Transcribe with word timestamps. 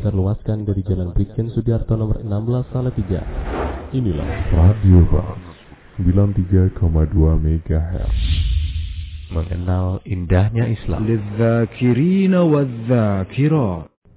dipancar 0.00 0.16
luaskan 0.16 0.64
dari 0.64 0.80
Jalan 0.80 1.12
Brigjen 1.12 1.52
Sudiarto 1.52 2.00
nomor 2.00 2.24
16 2.24 2.72
Salatiga. 2.72 3.20
Inilah 3.92 4.48
Radio 4.56 5.04
Bang 5.12 5.36
93,2 6.00 6.80
MHz. 7.36 8.16
Mengenal 9.36 10.00
indahnya 10.08 10.64
Islam. 10.72 11.04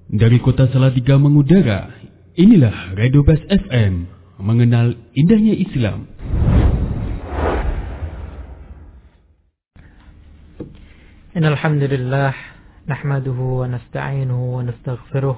Dari 0.09 0.37
kota 0.39 0.71
Salatiga 0.71 1.19
mengudara, 1.19 1.91
inilah 2.39 2.95
Radio 2.95 3.21
Bas 3.27 3.43
FM. 3.51 4.07
Mengenal 4.39 4.95
indahnya 5.11 5.59
Islam. 5.59 6.07
إن 11.29 11.45
الحمد 11.45 11.83
لله 11.83 12.33
نحمده 12.89 13.39
ونستعينه 13.61 14.39
ونستغفره 14.55 15.37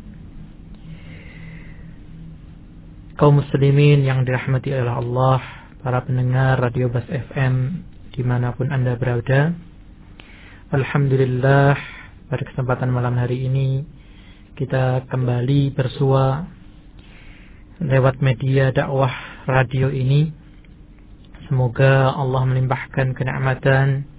Kaum 3.21 3.37
muslimin 3.37 4.01
yang 4.01 4.25
dirahmati 4.25 4.73
oleh 4.73 4.97
Allah, 4.97 5.37
para 5.85 6.01
pendengar 6.01 6.57
Radio 6.57 6.89
Bas 6.89 7.05
FM 7.05 7.85
di 8.09 8.25
mana 8.25 8.49
pun 8.57 8.65
Anda 8.73 8.97
berada. 8.97 9.53
Alhamdulillah 10.73 11.77
pada 12.33 12.43
kesempatan 12.49 12.89
malam 12.89 13.13
hari 13.21 13.45
ini 13.45 13.85
kita 14.57 15.05
kembali 15.05 15.69
bersua 15.69 16.49
lewat 17.77 18.25
media 18.25 18.73
dakwah 18.73 19.13
radio 19.45 19.93
ini. 19.93 20.33
Semoga 21.45 22.17
Allah 22.17 22.41
melimpahkan 22.49 23.13
kenikmatan 23.13 24.09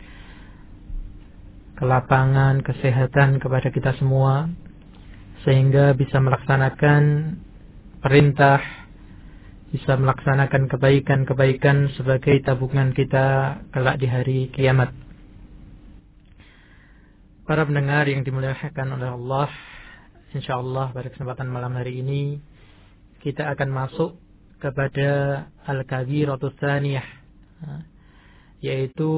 kelapangan, 1.74 2.62
kesehatan 2.62 3.42
kepada 3.42 3.66
kita 3.74 3.98
semua 3.98 4.46
sehingga 5.42 5.90
bisa 5.90 6.22
melaksanakan 6.22 7.02
perintah 7.98 8.81
bisa 9.72 9.96
melaksanakan 9.96 10.68
kebaikan-kebaikan 10.68 11.96
sebagai 11.96 12.44
tabungan 12.44 12.92
kita 12.92 13.56
kelak 13.72 13.96
di 13.96 14.04
hari 14.04 14.38
kiamat. 14.52 14.92
Para 17.48 17.64
pendengar 17.64 18.04
yang 18.04 18.20
dimuliakan 18.20 19.00
oleh 19.00 19.08
Allah, 19.16 19.48
insyaallah 20.36 20.92
pada 20.92 21.08
kesempatan 21.08 21.48
malam 21.48 21.72
hari 21.72 22.04
ini 22.04 22.36
kita 23.24 23.48
akan 23.48 23.72
masuk 23.72 24.20
kepada 24.60 25.48
al-kabiratus 25.64 26.52
tsaniyah 26.60 27.08
yaitu 28.60 29.10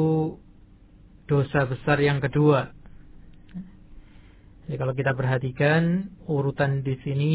dosa 1.27 1.66
besar 1.66 1.98
yang 1.98 2.22
kedua. 2.22 2.70
Jadi 4.64 4.77
kalau 4.78 4.94
kita 4.94 5.12
perhatikan 5.18 6.14
urutan 6.30 6.80
di 6.80 6.94
sini 7.02 7.34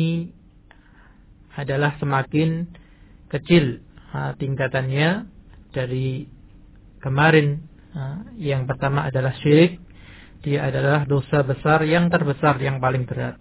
adalah 1.54 2.00
semakin 2.00 2.66
kecil 3.30 3.85
tingkatannya 4.13 5.30
dari 5.72 6.25
kemarin. 6.99 7.61
Yang 8.37 8.70
pertama 8.70 9.05
adalah 9.05 9.33
syirik. 9.39 9.77
Dia 10.39 10.71
adalah 10.71 11.04
dosa 11.04 11.43
besar 11.43 11.83
yang 11.83 12.08
terbesar 12.08 12.58
yang 12.64 12.80
paling 12.80 13.04
berat. 13.04 13.36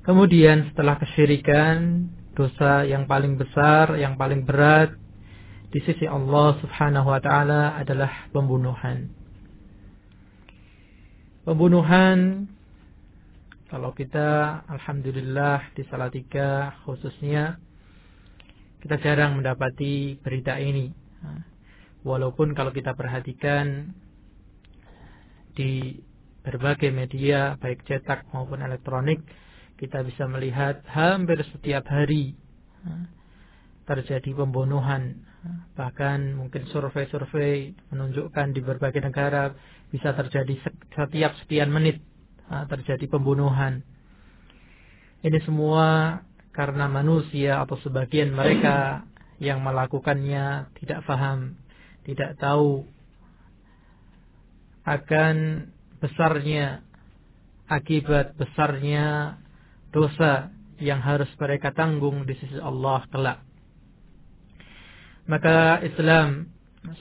Kemudian 0.00 0.72
setelah 0.72 0.96
kesyirikan, 0.96 2.08
dosa 2.32 2.86
yang 2.88 3.04
paling 3.04 3.36
besar, 3.36 3.98
yang 4.00 4.16
paling 4.16 4.46
berat 4.48 4.94
di 5.70 5.78
sisi 5.84 6.06
Allah 6.08 6.56
Subhanahu 6.62 7.10
wa 7.10 7.20
taala 7.20 7.76
adalah 7.78 8.30
pembunuhan. 8.30 9.10
Pembunuhan 11.42 12.46
kalau 13.70 13.94
kita 13.94 14.62
alhamdulillah 14.66 15.74
di 15.78 15.82
Salatiga 15.86 16.74
khususnya 16.86 17.58
kita 18.80 18.96
jarang 19.00 19.36
mendapati 19.40 20.16
berita 20.20 20.56
ini. 20.56 20.92
Walaupun 22.00 22.56
kalau 22.56 22.72
kita 22.72 22.96
perhatikan 22.96 23.92
di 25.52 26.00
berbagai 26.40 26.88
media 26.88 27.60
baik 27.60 27.84
cetak 27.84 28.32
maupun 28.32 28.64
elektronik 28.64 29.20
kita 29.76 30.00
bisa 30.00 30.24
melihat 30.24 30.80
hampir 30.88 31.36
setiap 31.52 31.84
hari 31.92 32.32
terjadi 33.84 34.32
pembunuhan 34.32 35.20
bahkan 35.76 36.36
mungkin 36.36 36.64
survei-survei 36.68 37.76
menunjukkan 37.92 38.56
di 38.56 38.60
berbagai 38.64 39.04
negara 39.04 39.52
bisa 39.92 40.16
terjadi 40.16 40.56
setiap 40.96 41.32
sekian 41.44 41.68
menit 41.72 42.00
terjadi 42.48 43.06
pembunuhan. 43.06 43.84
Ini 45.20 45.38
semua 45.44 46.18
karena 46.50 46.90
manusia 46.90 47.62
atau 47.62 47.78
sebagian 47.80 48.34
mereka 48.34 49.06
yang 49.40 49.62
melakukannya 49.64 50.68
tidak 50.82 51.06
paham, 51.06 51.56
tidak 52.04 52.36
tahu 52.36 52.84
akan 54.84 55.68
besarnya 56.00 56.82
akibat 57.70 58.34
besarnya 58.34 59.38
dosa 59.94 60.50
yang 60.80 60.98
harus 60.98 61.28
mereka 61.38 61.70
tanggung 61.70 62.24
di 62.26 62.34
sisi 62.40 62.58
Allah 62.58 63.04
kelak. 63.12 63.38
Maka 65.30 65.78
Islam 65.86 66.50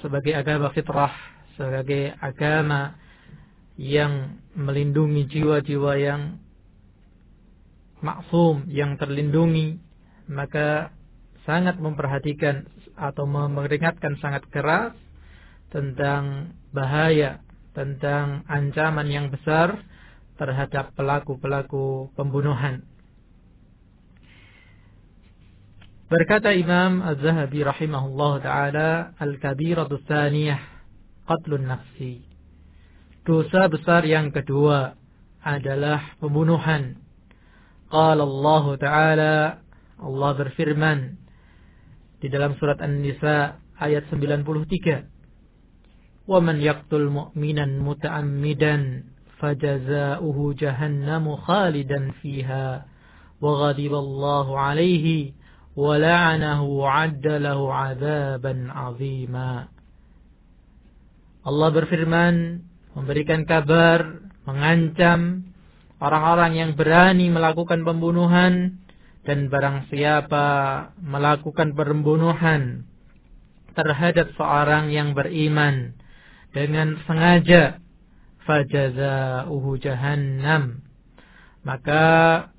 sebagai 0.03 0.35
agama 0.35 0.69
fitrah 0.75 1.15
sebagai 1.59 2.15
agama 2.23 2.95
yang 3.79 4.39
melindungi 4.55 5.27
jiwa-jiwa 5.27 5.91
yang 5.99 6.39
maksum, 7.99 8.67
yang 8.71 8.95
terlindungi, 8.99 9.79
maka 10.29 10.93
sangat 11.43 11.81
memperhatikan 11.81 12.67
atau 12.99 13.25
memperingatkan 13.25 14.19
sangat 14.19 14.43
keras 14.51 14.93
tentang 15.71 16.53
bahaya, 16.75 17.39
tentang 17.71 18.43
ancaman 18.49 19.07
yang 19.07 19.27
besar 19.31 19.79
terhadap 20.35 20.95
pelaku-pelaku 20.95 22.11
pembunuhan. 22.15 22.83
Berkata 26.09 26.49
Imam 26.57 27.05
Az-Zahabi 27.05 27.61
rahimahullah 27.61 28.33
taala, 28.41 28.89
"Al-kabiratu 29.21 30.01
tsaniyah 30.09 30.57
qatlun 31.29 31.69
nafsi. 31.69 32.25
Dosa 33.21 33.69
besar 33.69 34.09
yang 34.09 34.33
kedua 34.33 34.97
adalah 35.45 36.17
pembunuhan. 36.17 36.97
Qala 37.89 38.22
Allah 38.22 38.66
Ta'ala 38.77 39.57
Allah 39.97 40.31
berfirman 40.38 41.17
di 42.22 42.29
dalam 42.29 42.53
surat 42.61 42.77
An-Nisa 42.85 43.57
ayat 43.81 44.05
93. 44.13 46.29
Wa 46.29 46.38
man 46.38 46.61
yaqtul 46.61 47.09
mu'minan 47.09 47.81
muta'ammidan 47.81 49.09
fajaza'uhu 49.41 50.53
jahannamu 50.53 51.41
khalidan 51.41 52.13
fiha 52.22 52.85
wa 53.41 53.50
ghadiba 53.65 53.97
Allah 53.97 54.47
'alaihi 54.53 55.33
wa 55.74 55.97
la'anahu 55.97 56.86
'adda 56.86 57.41
lahu 57.41 57.74
'adzaban 57.74 58.69
'azima. 58.69 59.65
Allah 61.41 61.69
berfirman, 61.74 62.62
memberikan 62.94 63.50
kabar, 63.50 64.30
mengancam 64.45 65.49
orang-orang 66.00 66.56
yang 66.56 66.72
berani 66.75 67.31
melakukan 67.31 67.84
pembunuhan 67.84 68.80
dan 69.24 69.51
barang 69.51 69.92
siapa 69.92 70.48
melakukan 71.00 71.75
pembunuhan 71.75 72.88
terhadap 73.75 74.34
seorang 74.36 74.90
yang 74.90 75.13
beriman 75.13 75.94
dengan 76.56 76.98
sengaja 77.06 77.78
fajazauhu 78.44 79.78
jahannam 79.78 80.81
maka 81.62 82.50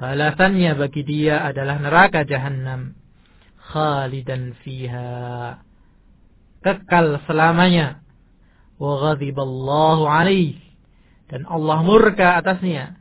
balasannya 0.00 0.72
bagi 0.78 1.02
dia 1.04 1.44
adalah 1.44 1.76
neraka 1.82 2.24
jahannam 2.24 2.96
khalidan 3.60 4.56
fiha 4.64 5.60
kekal 6.64 7.20
selamanya. 7.28 8.00
Wa 8.80 9.12
ghadiballahu 9.12 10.08
alaih. 10.08 10.56
Dan 11.30 11.48
Allah 11.48 11.78
murka 11.84 12.40
atasnya. 12.40 12.98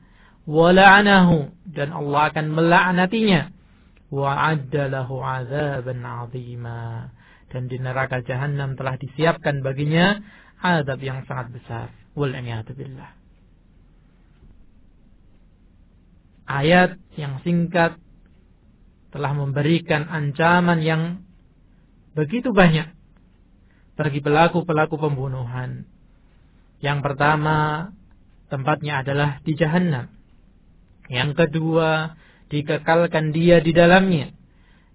wala'anahu. 0.48 1.52
Dan 1.70 1.92
Allah 1.92 2.32
akan 2.32 2.46
melaknatinya. 2.52 3.52
Wa 4.14 4.54
addalahu 4.54 5.20
azaban 5.20 6.06
'azima. 6.06 7.12
Dan 7.50 7.70
di 7.70 7.78
neraka 7.78 8.22
jahanam 8.26 8.74
telah 8.74 8.98
disiapkan 8.98 9.62
baginya 9.62 10.22
azab 10.62 11.00
yang 11.02 11.22
sangat 11.30 11.54
besar. 11.54 11.88
Wal 12.14 12.34
ayat 16.48 17.00
yang 17.16 17.40
singkat 17.42 17.98
telah 19.14 19.32
memberikan 19.38 20.10
ancaman 20.10 20.82
yang 20.82 21.02
begitu 22.18 22.50
banyak 22.50 22.90
bagi 23.94 24.20
pelaku-pelaku 24.22 24.98
pembunuhan. 24.98 25.86
Yang 26.82 27.00
pertama, 27.06 27.90
tempatnya 28.54 29.02
adalah 29.02 29.42
di 29.42 29.58
jahanam. 29.58 30.14
Yang 31.10 31.32
kedua, 31.34 32.14
dikekalkan 32.54 33.34
dia 33.34 33.58
di 33.66 33.74
dalamnya. 33.74 34.30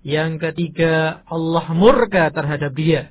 Yang 0.06 0.38
ketiga, 0.46 1.26
Allah 1.26 1.66
murka 1.74 2.30
terhadap 2.30 2.70
dia. 2.78 3.10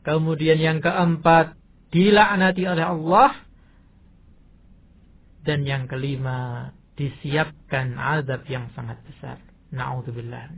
Kemudian 0.00 0.56
yang 0.56 0.80
keempat, 0.80 1.52
dilaknati 1.92 2.64
oleh 2.64 2.84
Allah. 2.88 3.36
Dan 5.44 5.68
yang 5.68 5.84
kelima, 5.84 6.72
disiapkan 6.96 8.00
azab 8.00 8.48
yang 8.48 8.72
sangat 8.72 8.96
besar. 9.04 9.36
Na'udzubillah 9.68 10.48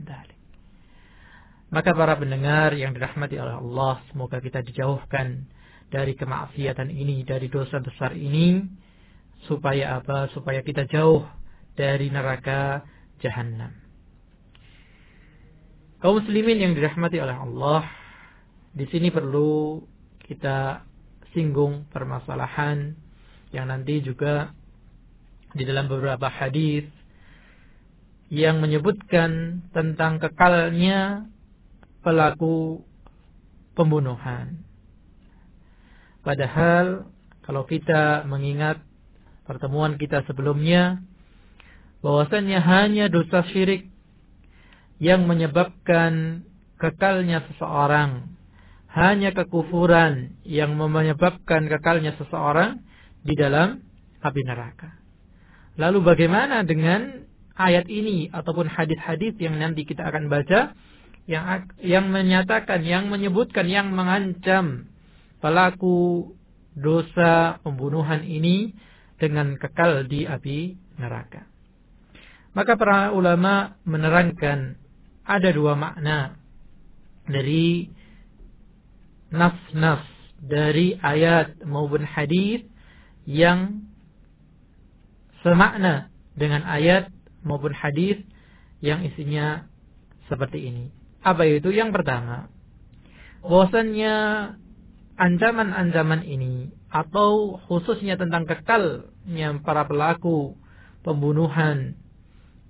Maka 1.71 1.91
para 1.91 2.15
pendengar 2.15 2.71
yang 2.79 2.95
dirahmati 2.95 3.35
oleh 3.35 3.59
Allah, 3.59 3.99
semoga 4.07 4.39
kita 4.39 4.63
dijauhkan 4.63 5.43
dari 5.91 6.15
kemaksiatan 6.15 6.87
ini, 6.87 7.27
dari 7.27 7.51
dosa 7.51 7.83
besar 7.83 8.15
ini, 8.15 8.63
supaya 9.45 9.99
apa? 9.99 10.31
Supaya 10.31 10.63
kita 10.63 10.87
jauh 10.87 11.27
dari 11.75 12.07
neraka 12.07 12.81
jahanam. 13.19 13.75
Kaum 16.01 16.17
muslimin 16.17 16.57
yang 16.57 16.73
dirahmati 16.73 17.21
oleh 17.21 17.37
Allah, 17.37 17.85
di 18.73 18.89
sini 18.89 19.13
perlu 19.13 19.83
kita 20.25 20.87
singgung 21.35 21.85
permasalahan 21.91 22.95
yang 23.51 23.67
nanti 23.67 23.99
juga 24.01 24.55
di 25.51 25.67
dalam 25.67 25.91
beberapa 25.91 26.31
hadis 26.31 26.87
yang 28.31 28.63
menyebutkan 28.63 29.59
tentang 29.75 30.23
kekalnya 30.23 31.27
pelaku 31.99 32.79
pembunuhan. 33.75 34.70
Padahal 36.21 37.09
kalau 37.41 37.65
kita 37.65 38.23
mengingat 38.29 38.77
pertemuan 39.49 39.97
kita 39.97 40.21
sebelumnya 40.29 41.01
bahwasanya 42.05 42.61
hanya 42.61 43.09
dosa 43.09 43.41
syirik 43.49 43.89
yang 45.01 45.25
menyebabkan 45.25 46.45
kekalnya 46.77 47.41
seseorang, 47.49 48.37
hanya 48.93 49.33
kekufuran 49.33 50.37
yang 50.45 50.77
menyebabkan 50.77 51.65
kekalnya 51.65 52.13
seseorang 52.21 52.85
di 53.25 53.33
dalam 53.33 53.81
api 54.21 54.41
neraka. 54.45 54.93
Lalu 55.81 56.05
bagaimana 56.05 56.61
dengan 56.61 57.25
ayat 57.57 57.89
ini 57.89 58.29
ataupun 58.29 58.69
hadis-hadis 58.69 59.33
yang 59.41 59.57
nanti 59.57 59.89
kita 59.89 60.05
akan 60.05 60.29
baca 60.29 60.77
yang 61.25 61.69
yang 61.81 62.05
menyatakan, 62.13 62.85
yang 62.85 63.09
menyebutkan, 63.09 63.65
yang 63.69 63.89
mengancam 63.93 64.89
pelaku 65.41 66.31
dosa 66.77 67.59
pembunuhan 67.65 68.23
ini 68.23 68.71
dengan 69.19 69.57
kekal 69.59 70.07
di 70.07 70.23
api 70.23 70.77
neraka. 70.97 71.45
Maka 72.55 72.75
para 72.79 73.11
ulama 73.11 73.75
menerangkan 73.83 74.75
ada 75.27 75.49
dua 75.51 75.75
makna 75.75 76.35
dari 77.27 77.87
nas-nas 79.31 80.03
dari 80.41 80.97
ayat 80.99 81.63
maupun 81.63 82.03
hadis 82.03 82.65
yang 83.29 83.85
semakna 85.45 86.09
dengan 86.33 86.65
ayat 86.65 87.13
maupun 87.45 87.71
hadis 87.71 88.17
yang 88.81 89.05
isinya 89.05 89.69
seperti 90.25 90.65
ini. 90.65 90.85
Apa 91.21 91.45
itu? 91.45 91.69
Yang 91.69 92.01
pertama, 92.01 92.49
bahwasannya 93.45 94.15
ancaman-ancaman 95.21 96.25
ini 96.25 96.73
atau 96.89 97.61
khususnya 97.69 98.17
tentang 98.17 98.49
kekalnya 98.49 99.61
para 99.61 99.85
pelaku 99.85 100.57
pembunuhan 101.05 101.93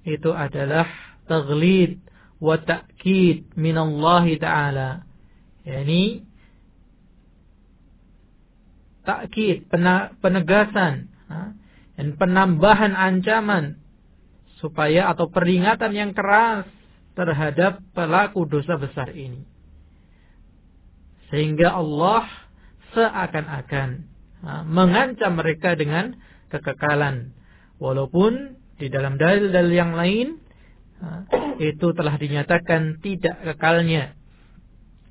itu 0.04 0.36
adalah 0.36 0.84
taglid 1.32 2.04
wa 2.44 2.60
ta'kid 2.60 3.56
Allah 3.56 4.26
taala. 4.36 4.90
Yani 5.64 6.28
takkid 9.08 9.70
penegasan 10.20 11.08
dan 11.96 12.08
penambahan 12.18 12.98
ancaman 12.98 13.80
supaya 14.60 15.10
atau 15.14 15.30
peringatan 15.30 15.94
yang 15.94 16.12
keras 16.12 16.66
terhadap 17.14 17.82
pelaku 17.94 18.46
dosa 18.50 18.78
besar 18.78 19.14
ini. 19.14 19.46
Sehingga 21.30 21.78
Allah 21.78 22.41
seakan-akan 22.94 23.90
mengancam 24.68 25.38
mereka 25.38 25.78
dengan 25.78 26.18
kekekalan. 26.50 27.34
Walaupun 27.82 28.58
di 28.78 28.90
dalam 28.90 29.18
dalil-dalil 29.18 29.74
yang 29.74 29.94
lain 29.94 30.38
itu 31.58 31.88
telah 31.98 32.18
dinyatakan 32.18 33.02
tidak 33.02 33.42
kekalnya 33.42 34.14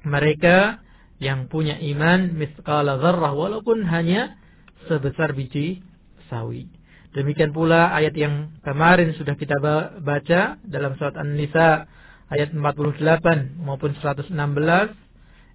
mereka 0.06 0.82
yang 1.20 1.50
punya 1.52 1.76
iman 1.76 2.32
miskala 2.32 2.96
zarrah 2.96 3.36
walaupun 3.36 3.84
hanya 3.84 4.40
sebesar 4.88 5.36
biji 5.36 5.84
sawi. 6.32 6.70
Demikian 7.10 7.50
pula 7.50 7.90
ayat 7.90 8.14
yang 8.14 8.54
kemarin 8.62 9.12
sudah 9.18 9.34
kita 9.34 9.58
baca 10.00 10.56
dalam 10.62 10.94
surat 10.94 11.18
An-Nisa 11.18 11.90
ayat 12.30 12.54
48 12.54 13.58
maupun 13.60 13.92
116 13.98 14.30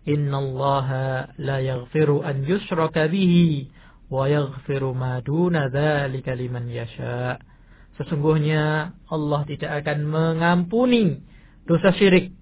La 0.06 1.58
yaghfiru 1.62 2.22
an 2.22 2.46
yushraka 2.46 3.10
bihi 3.10 3.70
wa 4.10 4.30
yaghfiru 4.30 4.94
ma 4.94 5.20
duna 5.22 5.70
yasha. 6.70 7.42
Sesungguhnya 7.98 8.94
Allah 9.10 9.42
tidak 9.48 9.72
akan 9.82 10.00
mengampuni 10.06 11.24
dosa 11.66 11.96
syirik. 11.96 12.36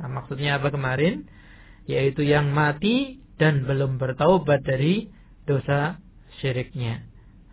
Nah, 0.00 0.08
maksudnya 0.08 0.56
apa 0.56 0.72
kemarin? 0.72 1.28
Yaitu 1.84 2.22
yang 2.24 2.54
mati 2.54 3.20
dan 3.36 3.66
belum 3.66 3.98
bertaubat 3.98 4.62
dari 4.62 5.10
dosa 5.44 5.98
syiriknya. 6.38 7.04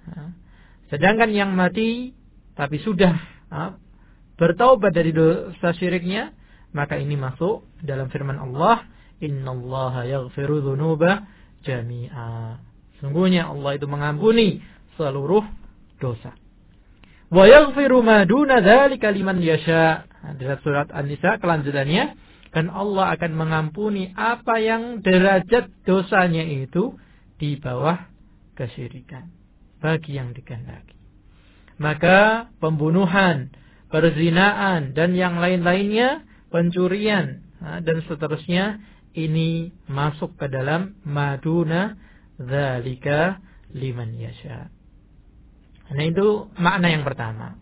Nah, 0.08 0.32
Sedangkan 0.88 1.36
yang 1.36 1.52
mati 1.52 2.16
tapi 2.56 2.80
sudah 2.80 3.14
ha, 3.52 3.76
bertaubat 4.40 4.96
dari 4.96 5.12
dosa 5.12 5.76
syiriknya, 5.76 6.32
maka 6.72 6.96
ini 6.98 7.20
masuk 7.20 7.68
dalam 7.84 8.08
firman 8.10 8.40
Allah, 8.40 8.88
"Innallaha 9.24 10.06
yaghfiru 10.06 10.62
dzunuba 10.64 11.26
jami'a." 11.64 12.62
Sungguhnya 13.02 13.50
Allah 13.54 13.78
itu 13.78 13.86
mengampuni 13.86 14.62
seluruh 14.98 15.46
dosa. 16.02 16.34
Wa 17.30 17.46
yaghfiru 17.46 18.02
ma 18.02 18.26
duna 18.26 18.64
dzalika 18.64 19.14
liman 19.14 19.38
yasha. 19.44 20.10
Dalam 20.18 20.60
surat 20.66 20.92
An-Nisa 20.92 21.40
kelanjutannya, 21.40 22.18
dan 22.52 22.74
Allah 22.74 23.14
akan 23.16 23.32
mengampuni 23.38 24.12
apa 24.18 24.58
yang 24.58 25.06
derajat 25.06 25.70
dosanya 25.86 26.42
itu 26.42 26.98
di 27.38 27.56
bawah 27.60 28.02
kesyirikan 28.58 29.30
bagi 29.78 30.18
yang 30.18 30.34
dikehendaki. 30.34 30.98
Maka 31.78 32.50
pembunuhan, 32.58 33.54
perzinaan 33.94 34.98
dan 34.98 35.14
yang 35.14 35.38
lain-lainnya, 35.38 36.26
pencurian 36.50 37.46
dan 37.62 37.98
seterusnya 38.10 38.82
ini 39.18 39.74
masuk 39.90 40.38
ke 40.38 40.46
dalam 40.46 40.94
maduna 41.02 41.98
zalika 42.38 43.42
liman 43.74 44.14
yasha. 44.14 44.70
Nah 45.90 46.04
itu 46.06 46.54
makna 46.62 46.94
yang 46.94 47.02
pertama. 47.02 47.58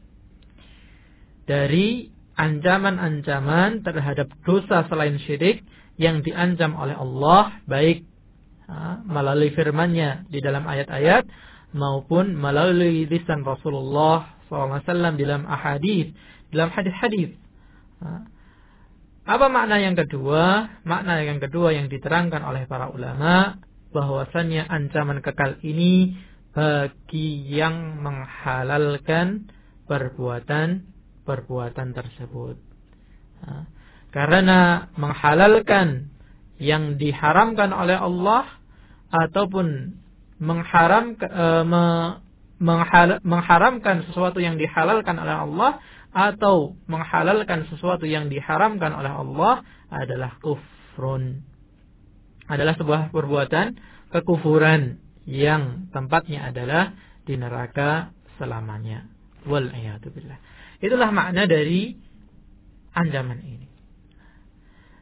Dari 1.48 2.12
ancaman-ancaman 2.36 3.86
terhadap 3.88 4.28
dosa 4.44 4.84
selain 4.92 5.16
syirik 5.24 5.64
yang 5.96 6.20
diancam 6.20 6.76
oleh 6.76 6.98
Allah 7.00 7.56
baik 7.64 8.04
melalui 9.06 9.54
firman-Nya 9.56 10.28
di 10.28 10.42
dalam 10.42 10.66
ayat-ayat 10.68 11.24
maupun 11.72 12.34
melalui 12.36 13.06
lisan 13.06 13.46
Rasulullah 13.46 14.36
SAW 14.50 14.82
dalam 15.16 15.46
ahadith, 15.46 16.12
dalam 16.50 16.74
hadis-hadis. 16.74 17.38
Apa 19.25 19.50
makna 19.50 19.82
yang 19.82 19.98
kedua? 19.98 20.70
Makna 20.86 21.25
yang 21.25 21.41
kedua 21.41 21.74
yang 21.74 21.89
diterangkan 21.89 22.46
oleh 22.46 22.70
para 22.70 22.94
ulama 22.94 23.58
bahwasannya 23.89 24.70
ancaman 24.70 25.25
kekal 25.25 25.58
ini 25.65 26.13
bagi 26.53 27.41
yang 27.50 28.05
menghalalkan 28.05 29.50
perbuatan-perbuatan 29.89 31.88
tersebut. 31.98 32.62
Karena 34.13 34.88
menghalalkan 34.96 36.13
yang 36.62 36.96
diharamkan 36.96 37.75
oleh 37.75 38.00
Allah 38.00 38.48
ataupun 39.12 39.98
mengharam 40.39 41.20
e, 41.20 41.46
me, 41.67 41.84
menghal, 42.63 43.20
mengharamkan 43.27 44.08
sesuatu 44.08 44.39
yang 44.39 44.55
dihalalkan 44.55 45.20
oleh 45.20 45.36
Allah 45.36 45.72
atau 46.16 46.80
menghalalkan 46.88 47.68
sesuatu 47.68 48.08
yang 48.08 48.32
diharamkan 48.32 48.96
oleh 48.96 49.12
Allah 49.12 49.68
adalah 49.92 50.40
kufrun. 50.40 51.44
Adalah 52.48 52.80
sebuah 52.80 53.12
perbuatan 53.12 53.76
kekufuran 54.16 55.04
yang 55.28 55.92
tempatnya 55.92 56.48
adalah 56.48 56.96
di 57.28 57.36
neraka 57.36 58.16
selamanya. 58.40 59.12
Wal 59.44 59.76
billah. 59.76 60.40
Itulah 60.80 61.12
makna 61.12 61.52
dari 61.52 62.00
ancaman 62.96 63.44
ini. 63.44 63.68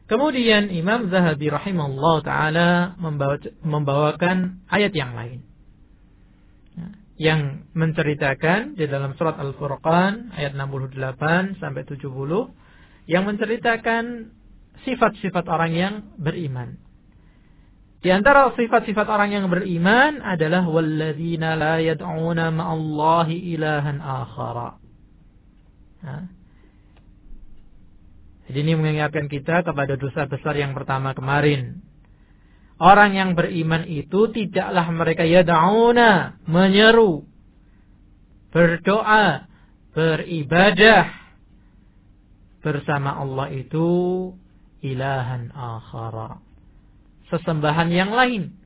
Kemudian 0.04 0.68
Imam 0.68 1.08
Zahabi 1.08 1.48
rahimahullah 1.48 2.16
taala 2.26 2.68
membawakan 3.62 4.66
ayat 4.68 4.92
yang 4.92 5.16
lain. 5.16 5.46
Ya, 7.14 7.38
yang 7.38 7.70
menceritakan 7.78 8.74
di 8.74 8.90
dalam 8.90 9.14
surat 9.14 9.38
Al-Furqan 9.38 10.34
ayat 10.34 10.58
68 10.58 11.62
sampai 11.62 11.82
70 11.86 12.10
yang 13.06 13.22
menceritakan 13.22 14.34
sifat-sifat 14.82 15.44
orang 15.46 15.72
yang 15.72 15.94
beriman. 16.18 16.74
Di 18.02 18.12
antara 18.12 18.52
sifat-sifat 18.52 19.06
orang 19.08 19.30
yang 19.32 19.46
beriman 19.48 20.20
adalah 20.20 20.66
walladzina 20.68 21.56
la 21.56 21.80
yad'una 21.80 22.52
ma'allahi 22.52 23.56
ilahan 23.56 24.02
akhara. 24.02 24.76
Jadi 28.44 28.58
ini 28.60 28.76
mengingatkan 28.76 29.24
kita 29.30 29.64
kepada 29.64 29.96
dosa 29.96 30.28
besar 30.28 30.52
yang 30.58 30.76
pertama 30.76 31.16
kemarin. 31.16 31.80
Orang 32.74 33.14
yang 33.14 33.38
beriman 33.38 33.86
itu 33.86 34.30
tidaklah 34.34 34.90
mereka 34.90 35.22
yada'una, 35.22 36.42
menyeru, 36.50 37.22
berdoa, 38.50 39.46
beribadah 39.94 41.06
bersama 42.60 43.22
Allah 43.22 43.46
itu 43.54 43.86
ilahan 44.82 45.54
akhara. 45.54 46.42
Sesembahan 47.30 47.88
yang 47.94 48.10
lain. 48.10 48.58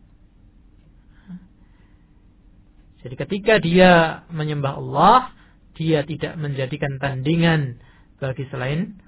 Jadi 3.05 3.15
ketika 3.15 3.55
dia 3.63 4.25
menyembah 4.33 4.75
Allah, 4.81 5.31
dia 5.79 6.03
tidak 6.03 6.35
menjadikan 6.35 6.99
tandingan 6.99 7.79
bagi 8.19 8.49
selain 8.51 8.99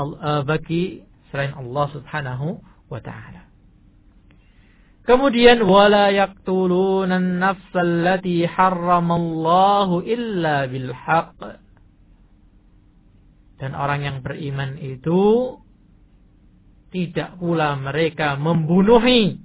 Eh, 0.00 0.42
bagi 0.48 1.04
selain 1.28 1.52
Allah 1.52 1.86
Subhanahu 1.92 2.62
wa 2.88 3.00
taala. 3.04 3.49
Kemudian 5.10 5.66
wala 5.66 6.14
yaqtuluna 6.14 7.18
an-nafs 7.18 7.74
allati 7.74 8.46
harramallahu 8.46 10.06
illa 10.06 10.70
bil 10.70 10.94
haqq. 10.94 11.58
Dan 13.58 13.74
orang 13.74 14.06
yang 14.06 14.16
beriman 14.22 14.78
itu 14.78 15.58
tidak 16.94 17.34
pula 17.42 17.74
mereka 17.74 18.38
membunuhi 18.38 19.42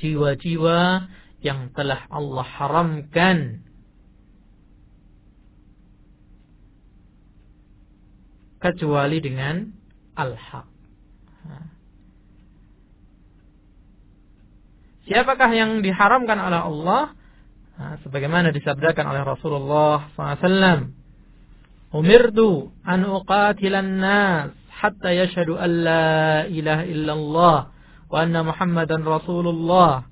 jiwa-jiwa 0.00 1.04
yang 1.44 1.68
telah 1.76 2.08
Allah 2.08 2.48
haramkan 2.48 3.68
kecuali 8.64 9.20
dengan 9.20 9.76
al-haq. 10.16 10.64
Siapakah 15.08 15.50
yang 15.56 15.80
diharamkan 15.80 16.36
oleh 16.36 16.60
Allah? 16.60 17.02
Nah, 17.80 17.96
sebagaimana 18.04 18.52
disabdakan 18.52 19.04
oleh 19.08 19.22
Rasulullah 19.24 20.12
SAW. 20.12 20.92
Umirtu 21.96 22.68
an 22.84 23.08
uqatilan 23.08 23.96
nas 23.96 24.52
hatta 24.68 25.08
yashhadu 25.08 25.56
an 25.56 25.70
la 25.80 26.44
ilaha 26.44 26.84
illallah 26.84 27.58
wa 28.12 28.16
anna 28.20 28.44
Muhammadan 28.44 29.00
Rasulullah. 29.00 30.04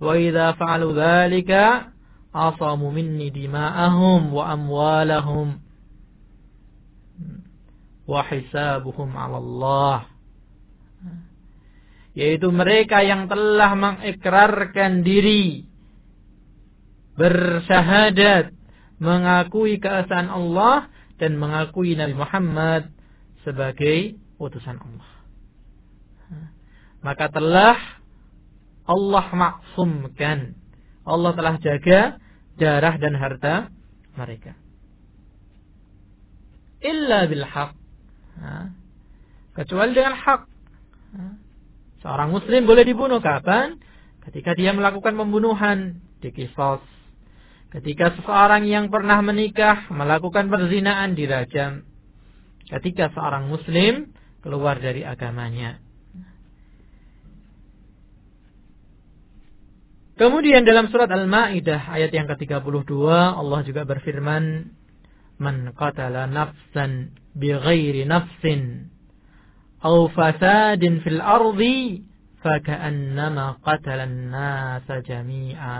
Wa 0.00 0.16
idza 0.16 0.56
fa'alu 0.56 0.96
dhalika 0.96 1.92
asamu 2.32 2.88
minni 2.88 3.28
dima'ahum 3.28 4.32
wa 4.32 4.48
amwalahum 4.48 5.60
wa 8.08 8.24
hisabuhum 8.24 9.12
'ala 9.12 9.36
Allah 9.36 10.17
yaitu 12.18 12.50
mereka 12.50 12.98
yang 13.06 13.30
telah 13.30 13.78
mengikrarkan 13.78 15.06
diri. 15.06 15.62
Bersyahadat. 17.14 18.50
Mengakui 18.98 19.78
keesaan 19.78 20.26
Allah 20.26 20.90
dan 21.22 21.38
mengakui 21.38 21.94
Nabi 21.94 22.18
Muhammad 22.18 22.90
sebagai 23.46 24.18
utusan 24.42 24.74
Allah. 24.74 25.10
Maka 27.06 27.30
telah 27.30 27.78
Allah 28.82 29.26
maksumkan. 29.30 30.58
Allah 31.06 31.32
telah 31.38 31.54
jaga 31.62 32.18
darah 32.58 32.98
dan 32.98 33.14
harta 33.14 33.54
mereka. 34.18 34.58
Illa 36.82 37.30
bil 37.30 37.46
haq. 37.46 37.70
Kecuali 39.54 39.94
dengan 39.94 40.18
hak. 40.18 40.42
Seorang 42.02 42.30
muslim 42.30 42.62
boleh 42.66 42.86
dibunuh 42.86 43.18
kapan? 43.18 43.78
Ketika 44.22 44.54
dia 44.54 44.70
melakukan 44.76 45.16
pembunuhan, 45.16 45.98
dikisos. 46.22 46.84
Ketika 47.68 48.16
seseorang 48.16 48.64
yang 48.64 48.88
pernah 48.88 49.20
menikah 49.20 49.90
melakukan 49.92 50.48
perzinaan 50.48 51.18
dirajam. 51.18 51.84
Ketika 52.68 53.10
seorang 53.12 53.48
muslim 53.48 54.12
keluar 54.44 54.78
dari 54.78 55.02
agamanya. 55.02 55.80
Kemudian 60.18 60.66
dalam 60.66 60.90
surat 60.90 61.06
Al-Maidah 61.06 61.94
ayat 61.94 62.10
yang 62.10 62.26
ke-32 62.26 62.90
Allah 63.06 63.60
juga 63.62 63.86
berfirman 63.86 64.66
man 65.38 65.70
qatala 65.78 66.26
nafsan 66.26 67.14
bighairi 67.38 68.02
nafsin 68.02 68.90
aw 69.82 70.10
fasadin 70.10 71.00
fil 71.06 71.22
ardi 71.22 72.02
faka'annama 72.42 73.58
qatala 73.62 74.06
an-nasa 74.06 75.02
jami'a 75.02 75.78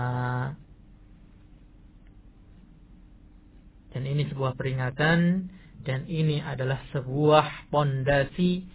dan 3.89 4.03
ini 4.05 4.23
sebuah 4.29 4.53
peringatan 4.55 5.49
dan 5.83 6.05
ini 6.05 6.43
adalah 6.43 6.77
sebuah 6.93 7.71
pondasi 7.73 8.67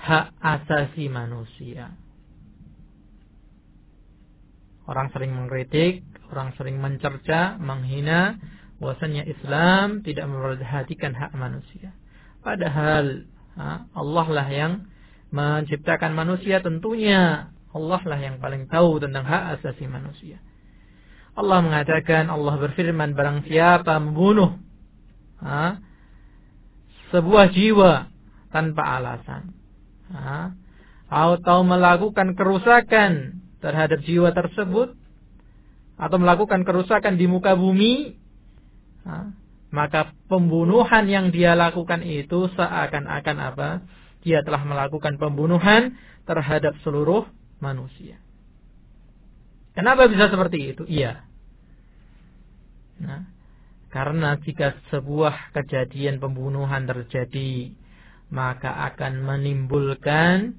hak 0.00 0.36
asasi 0.40 1.06
manusia. 1.08 1.94
Orang 4.90 5.14
sering 5.14 5.30
mengkritik, 5.36 6.02
orang 6.34 6.50
sering 6.58 6.82
mencerca, 6.82 7.54
menghina, 7.62 8.36
bahwasanya 8.82 9.22
Islam 9.28 10.02
tidak 10.02 10.26
memperhatikan 10.26 11.14
hak 11.14 11.30
manusia. 11.36 11.94
Padahal 12.42 13.28
Allah 13.92 14.26
lah 14.30 14.48
yang 14.48 14.72
menciptakan 15.30 16.16
manusia 16.16 16.60
tentunya. 16.64 17.52
Allah 17.70 18.02
lah 18.02 18.18
yang 18.18 18.42
paling 18.42 18.66
tahu 18.66 18.98
tentang 18.98 19.22
hak 19.22 19.60
asasi 19.60 19.86
manusia. 19.86 20.42
Allah 21.38 21.62
mengatakan 21.62 22.26
Allah 22.26 22.58
berfirman 22.58 23.14
barang 23.14 23.46
siapa 23.46 23.96
membunuh 24.02 24.58
ha, 25.38 25.78
sebuah 27.14 27.54
jiwa 27.54 28.10
tanpa 28.50 28.98
alasan 28.98 29.54
ha, 30.10 30.52
atau 31.06 31.62
melakukan 31.62 32.34
kerusakan 32.34 33.40
terhadap 33.62 34.02
jiwa 34.02 34.34
tersebut 34.34 34.98
atau 36.00 36.16
melakukan 36.18 36.66
kerusakan 36.66 37.14
di 37.20 37.30
muka 37.30 37.54
bumi 37.54 38.18
maka 39.70 40.14
pembunuhan 40.26 41.06
yang 41.06 41.30
dia 41.30 41.54
lakukan 41.54 42.02
itu 42.02 42.50
seakan-akan 42.58 43.36
apa? 43.38 43.68
Dia 44.26 44.42
telah 44.42 44.62
melakukan 44.66 45.16
pembunuhan 45.16 45.96
terhadap 46.26 46.76
seluruh 46.82 47.26
manusia. 47.62 48.18
Kenapa 49.72 50.10
bisa 50.10 50.28
seperti 50.28 50.74
itu? 50.74 50.82
Iya. 50.90 51.24
Nah, 53.00 53.24
karena 53.90 54.36
jika 54.38 54.76
sebuah 54.90 55.54
kejadian 55.56 56.18
pembunuhan 56.18 56.84
terjadi, 56.84 57.72
maka 58.30 58.86
akan 58.92 59.26
menimbulkan 59.26 60.54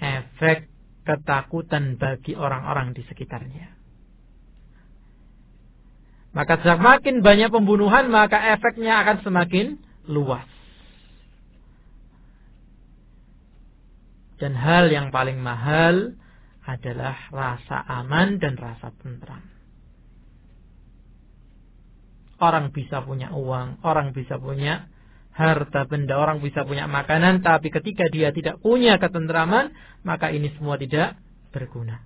efek 0.00 0.68
ketakutan 1.04 2.00
bagi 2.00 2.32
orang-orang 2.32 2.96
di 2.96 3.04
sekitarnya. 3.08 3.75
Maka 6.36 6.60
semakin 6.60 7.24
banyak 7.24 7.48
pembunuhan, 7.48 8.12
maka 8.12 8.36
efeknya 8.52 9.00
akan 9.00 9.24
semakin 9.24 9.80
luas. 10.04 10.44
Dan 14.36 14.52
hal 14.52 14.92
yang 14.92 15.08
paling 15.08 15.40
mahal 15.40 16.12
adalah 16.68 17.16
rasa 17.32 17.80
aman 17.88 18.36
dan 18.36 18.60
rasa 18.60 18.92
tentram. 19.00 19.40
Orang 22.36 22.68
bisa 22.68 23.00
punya 23.00 23.32
uang, 23.32 23.80
orang 23.80 24.12
bisa 24.12 24.36
punya 24.36 24.92
harta 25.32 25.88
benda, 25.88 26.20
orang 26.20 26.44
bisa 26.44 26.68
punya 26.68 26.84
makanan, 26.84 27.40
tapi 27.40 27.72
ketika 27.72 28.12
dia 28.12 28.28
tidak 28.36 28.60
punya 28.60 29.00
ketentraman, 29.00 29.72
maka 30.04 30.28
ini 30.28 30.52
semua 30.60 30.76
tidak 30.76 31.16
berguna. 31.48 32.04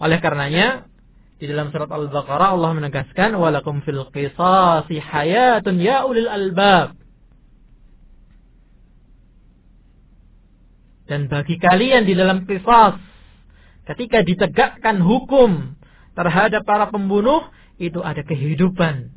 Oleh 0.00 0.18
karenanya, 0.18 0.90
di 1.38 1.46
dalam 1.50 1.70
surat 1.70 1.90
Al-Baqarah 1.90 2.54
Allah 2.54 2.70
menegaskan, 2.74 3.34
"Walakum 3.38 3.82
fil 3.82 4.02
qisasi 4.10 4.98
hayatun 4.98 5.78
ya 5.78 6.06
ulil 6.06 6.30
albab." 6.30 6.98
Dan 11.04 11.28
bagi 11.28 11.60
kalian 11.60 12.08
di 12.08 12.16
dalam 12.16 12.48
qisas 12.48 12.96
ketika 13.84 14.24
ditegakkan 14.24 15.04
hukum 15.04 15.76
terhadap 16.16 16.64
para 16.64 16.88
pembunuh 16.88 17.44
itu 17.76 18.00
ada 18.00 18.24
kehidupan. 18.24 19.12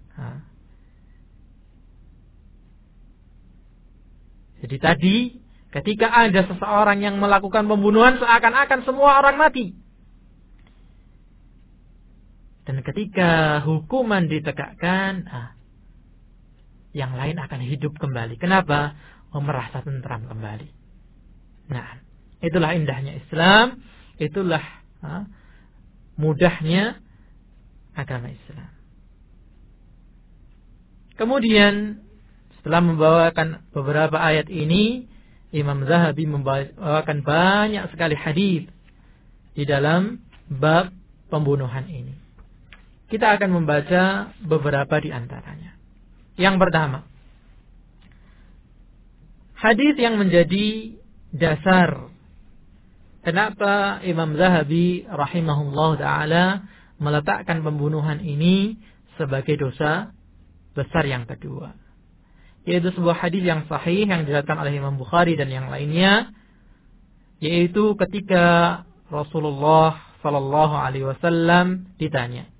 Jadi 4.58 4.78
tadi 4.82 5.18
ketika 5.70 6.10
ada 6.12 6.44
seseorang 6.50 7.00
yang 7.06 7.22
melakukan 7.22 7.70
pembunuhan 7.70 8.18
seakan-akan 8.18 8.84
semua 8.84 9.22
orang 9.22 9.38
mati. 9.38 9.87
Dan 12.68 12.84
ketika 12.84 13.64
hukuman 13.64 14.28
ditegakkan, 14.28 15.24
ah, 15.32 15.56
yang 16.92 17.16
lain 17.16 17.40
akan 17.40 17.64
hidup 17.64 17.96
kembali. 17.96 18.36
Kenapa? 18.36 18.92
Oh, 19.32 19.40
merasa 19.40 19.80
tentram 19.88 20.28
kembali. 20.28 20.68
Nah, 21.72 22.04
itulah 22.44 22.76
indahnya 22.76 23.16
Islam, 23.16 23.80
itulah 24.20 24.64
ah, 25.00 25.24
mudahnya 26.20 27.00
agama 27.96 28.36
Islam. 28.36 28.72
Kemudian 31.16 32.04
setelah 32.60 32.84
membawakan 32.84 33.64
beberapa 33.72 34.20
ayat 34.20 34.52
ini, 34.52 35.08
Imam 35.56 35.88
Zahabi 35.88 36.28
membawakan 36.28 37.24
banyak 37.24 37.88
sekali 37.96 38.20
hadis 38.20 38.68
di 39.56 39.64
dalam 39.64 40.20
bab 40.52 40.92
pembunuhan 41.32 41.88
ini. 41.88 42.27
Kita 43.08 43.40
akan 43.40 43.50
membaca 43.56 44.36
beberapa 44.44 45.00
di 45.00 45.16
antaranya. 45.16 45.80
Yang 46.36 46.56
pertama, 46.60 47.00
hadis 49.56 49.96
yang 49.96 50.20
menjadi 50.20 51.00
dasar 51.32 52.12
kenapa 53.24 54.04
Imam 54.04 54.36
Zahabi 54.36 55.08
rahimahullah 55.08 55.90
taala 55.98 56.46
meletakkan 57.00 57.64
pembunuhan 57.64 58.20
ini 58.20 58.76
sebagai 59.16 59.56
dosa 59.56 60.12
besar 60.76 61.08
yang 61.08 61.24
kedua. 61.24 61.74
Yaitu 62.68 62.92
sebuah 62.92 63.24
hadis 63.24 63.48
yang 63.48 63.64
sahih 63.72 64.04
yang 64.04 64.28
diriwayatkan 64.28 64.60
oleh 64.60 64.76
Imam 64.76 65.00
Bukhari 65.00 65.40
dan 65.40 65.48
yang 65.48 65.72
lainnya 65.72 66.36
yaitu 67.40 67.96
ketika 67.96 68.84
Rasulullah 69.08 69.96
Shallallahu 70.20 70.76
alaihi 70.76 71.08
wasallam 71.08 71.88
ditanya 71.96 72.57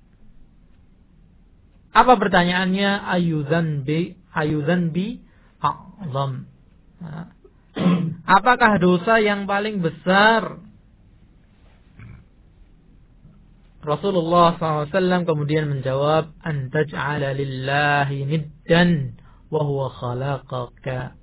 apa 1.92 2.12
pertanyaannya? 2.20 2.90
Ayuzan 3.08 3.82
bi 3.82 4.14
ayuzan 4.34 4.92
bi 4.92 5.18
a'zam. 5.58 6.46
Apakah 8.28 8.76
dosa 8.82 9.22
yang 9.22 9.48
paling 9.48 9.80
besar? 9.80 10.60
Rasulullah 13.78 14.58
SAW 14.58 15.24
kemudian 15.24 15.70
menjawab, 15.70 16.34
Antaj'ala 16.42 17.32
lillahi 17.32 18.26
niddan 18.26 19.16
wa 19.48 19.62
huwa 19.64 19.88
khalaqaka. 19.88 21.16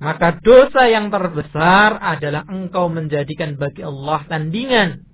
Maka 0.00 0.40
dosa 0.40 0.88
yang 0.88 1.12
terbesar 1.12 2.00
adalah 2.00 2.48
engkau 2.48 2.88
menjadikan 2.88 3.56
bagi 3.60 3.84
Allah 3.84 4.24
tandingan 4.26 5.04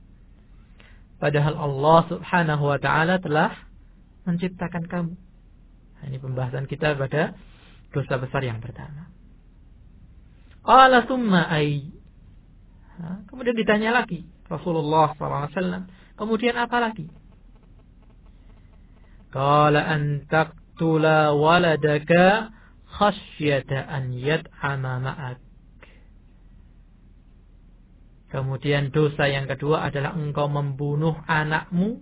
Padahal 1.20 1.52
Allah 1.52 2.00
subhanahu 2.08 2.64
wa 2.64 2.78
ta'ala 2.80 3.20
telah 3.20 3.52
menciptakan 4.24 4.88
kamu. 4.88 5.14
Nah, 6.00 6.04
ini 6.08 6.16
pembahasan 6.16 6.64
kita 6.64 6.96
pada 6.96 7.36
dosa 7.92 8.16
besar 8.16 8.40
yang 8.40 8.64
pertama. 8.64 9.12
Qala 10.64 11.04
summa 11.04 11.44
ay. 11.52 11.92
kemudian 13.28 13.56
ditanya 13.56 13.96
lagi 13.96 14.24
Rasulullah 14.48 15.12
SAW. 15.16 15.88
Kemudian 16.16 16.56
apa 16.56 16.80
lagi? 16.80 17.08
Qala 19.32 19.84
an 19.84 20.24
taqtula 20.24 21.36
waladaka 21.36 22.52
khasyata 22.96 23.88
an 23.88 24.16
yad'ama 24.16 25.04
ma'ak. 25.04 25.49
Kemudian 28.30 28.94
dosa 28.94 29.26
yang 29.26 29.50
kedua 29.50 29.90
adalah 29.90 30.14
engkau 30.14 30.46
membunuh 30.46 31.18
anakmu 31.26 31.98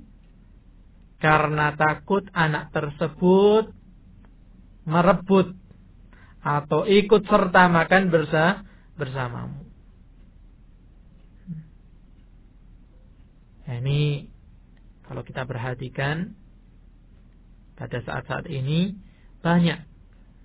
karena 1.19 1.73
takut 1.75 2.29
anak 2.37 2.69
tersebut 2.71 3.73
merebut 4.85 5.57
atau 6.45 6.85
ikut 6.85 7.25
serta 7.25 7.73
makan 7.73 8.13
bersa 8.13 8.63
bersamamu. 9.01 9.65
Nah, 13.69 13.77
ini 13.85 14.29
kalau 15.09 15.25
kita 15.25 15.49
perhatikan 15.49 16.37
pada 17.77 18.05
saat-saat 18.05 18.49
ini 18.49 18.97
banyak 19.41 19.81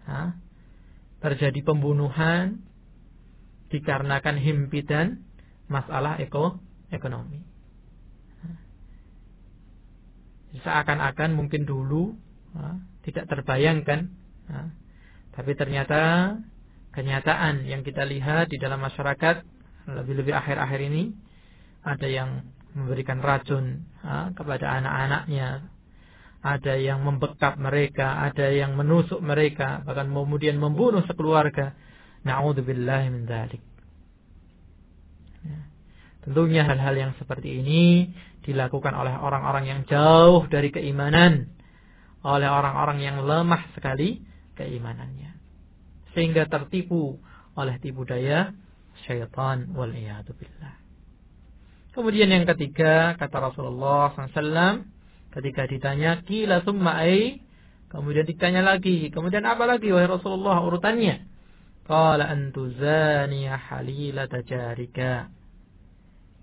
ha, 0.07 0.35
terjadi 1.23 1.59
pembunuhan 1.63 2.63
dikarenakan 3.71 4.37
himpitan 4.39 5.23
masalah 5.71 6.19
eko, 6.19 6.59
ekonomi. 6.91 7.41
Seakan-akan 10.53 11.33
mungkin 11.33 11.65
dulu 11.65 12.13
tidak 13.01 13.25
terbayangkan, 13.25 14.05
tapi 15.33 15.51
ternyata 15.57 16.35
kenyataan 16.93 17.65
yang 17.65 17.81
kita 17.81 18.05
lihat 18.05 18.53
di 18.53 18.61
dalam 18.61 18.77
masyarakat 18.85 19.41
lebih-lebih 19.89 20.29
akhir-akhir 20.37 20.79
ini 20.93 21.09
ada 21.81 22.05
yang 22.05 22.45
memberikan 22.77 23.17
racun 23.17 23.89
kepada 24.37 24.77
anak-anaknya, 24.77 25.73
ada 26.45 26.73
yang 26.77 27.01
membekap 27.01 27.57
mereka, 27.57 28.21
ada 28.21 28.53
yang 28.53 28.77
menusuk 28.77 29.25
mereka, 29.25 29.81
bahkan 29.81 30.13
kemudian 30.13 30.61
membunuh 30.61 31.01
sekeluarga. 31.09 31.73
Na'udzubillahi 32.23 33.07
min 33.09 33.25
dzalik. 33.27 33.72
Tentunya 36.23 36.63
hal-hal 36.63 36.95
yang 36.95 37.11
seperti 37.19 37.59
ini 37.59 38.07
dilakukan 38.47 38.95
oleh 38.95 39.15
orang-orang 39.19 39.67
yang 39.67 39.79
jauh 39.83 40.47
dari 40.47 40.71
keimanan, 40.71 41.51
oleh 42.23 42.47
orang-orang 42.47 43.03
yang 43.03 43.19
lemah 43.23 43.67
sekali 43.75 44.23
keimanannya. 44.55 45.35
Sehingga 46.15 46.47
tertipu 46.47 47.19
oleh 47.59 47.75
tipu 47.83 48.07
daya 48.07 48.55
syaitan 49.03 49.67
wal. 49.75 49.91
Kemudian 51.93 52.29
yang 52.31 52.47
ketiga 52.49 53.13
kata 53.19 53.37
Rasulullah 53.51 54.15
SAW 54.15 54.81
ketika 55.33 55.65
ditanya 55.65 56.21
kila 56.25 56.61
summa 56.61 57.01
kemudian 57.89 58.25
ditanya 58.25 58.61
lagi 58.65 59.09
kemudian 59.13 59.45
apa 59.45 59.65
lagi 59.69 59.93
wahai 59.93 60.09
Rasulullah 60.09 60.61
urutannya 60.65 61.25
qala 61.85 62.29
antuzaniya 62.29 63.57
halilata 63.57 64.41
jarika 64.41 65.29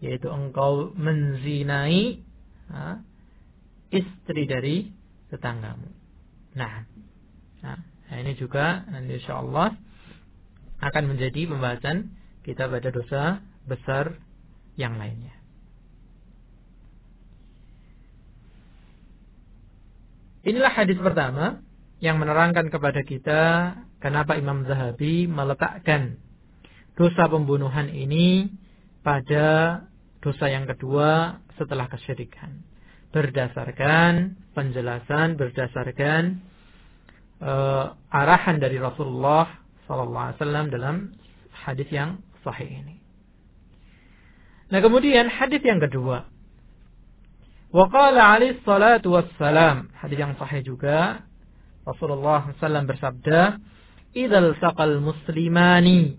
yaitu 0.00 0.28
engkau 0.32 0.92
menzinai 0.96 2.24
ha, 2.72 3.04
istri 3.92 4.42
dari 4.48 4.88
tetanggamu. 5.28 5.88
Nah, 6.56 6.88
nah, 7.62 7.78
ini 8.16 8.34
juga 8.34 8.82
nanti 8.88 9.20
insya 9.20 9.38
Allah 9.38 9.76
akan 10.80 11.04
menjadi 11.14 11.46
pembahasan 11.46 12.16
kita 12.42 12.66
pada 12.66 12.88
dosa 12.88 13.22
besar 13.68 14.16
yang 14.80 14.96
lainnya. 14.96 15.36
Inilah 20.40 20.72
hadis 20.72 20.96
pertama 20.96 21.60
yang 22.00 22.16
menerangkan 22.16 22.72
kepada 22.72 23.04
kita 23.04 23.40
kenapa 24.00 24.40
Imam 24.40 24.64
Zahabi 24.64 25.28
meletakkan 25.28 26.16
dosa 26.96 27.28
pembunuhan 27.28 27.92
ini 27.92 28.48
pada 29.04 29.84
dosa 30.20 30.46
yang 30.52 30.68
kedua 30.68 31.40
setelah 31.56 31.88
kesyirikan. 31.88 32.64
Berdasarkan 33.10 34.38
penjelasan, 34.54 35.34
berdasarkan 35.34 36.44
uh, 37.42 37.96
arahan 38.12 38.62
dari 38.62 38.78
Rasulullah 38.78 39.50
SAW 39.88 40.70
dalam 40.70 41.10
hadis 41.50 41.88
yang 41.90 42.22
sahih 42.46 42.70
ini. 42.70 42.96
Nah 44.70 44.78
kemudian 44.78 45.26
hadis 45.26 45.60
yang 45.66 45.82
kedua. 45.82 46.30
Waqala 47.74 48.38
alaih 48.38 48.62
salatu 48.62 49.18
wassalam. 49.18 49.90
Hadis 49.98 50.18
yang 50.18 50.34
sahih 50.38 50.62
juga. 50.62 51.26
Rasulullah 51.82 52.46
SAW 52.58 52.86
bersabda. 52.86 53.58
Idal 54.14 54.54
saqal 54.58 55.02
muslimani 55.02 56.18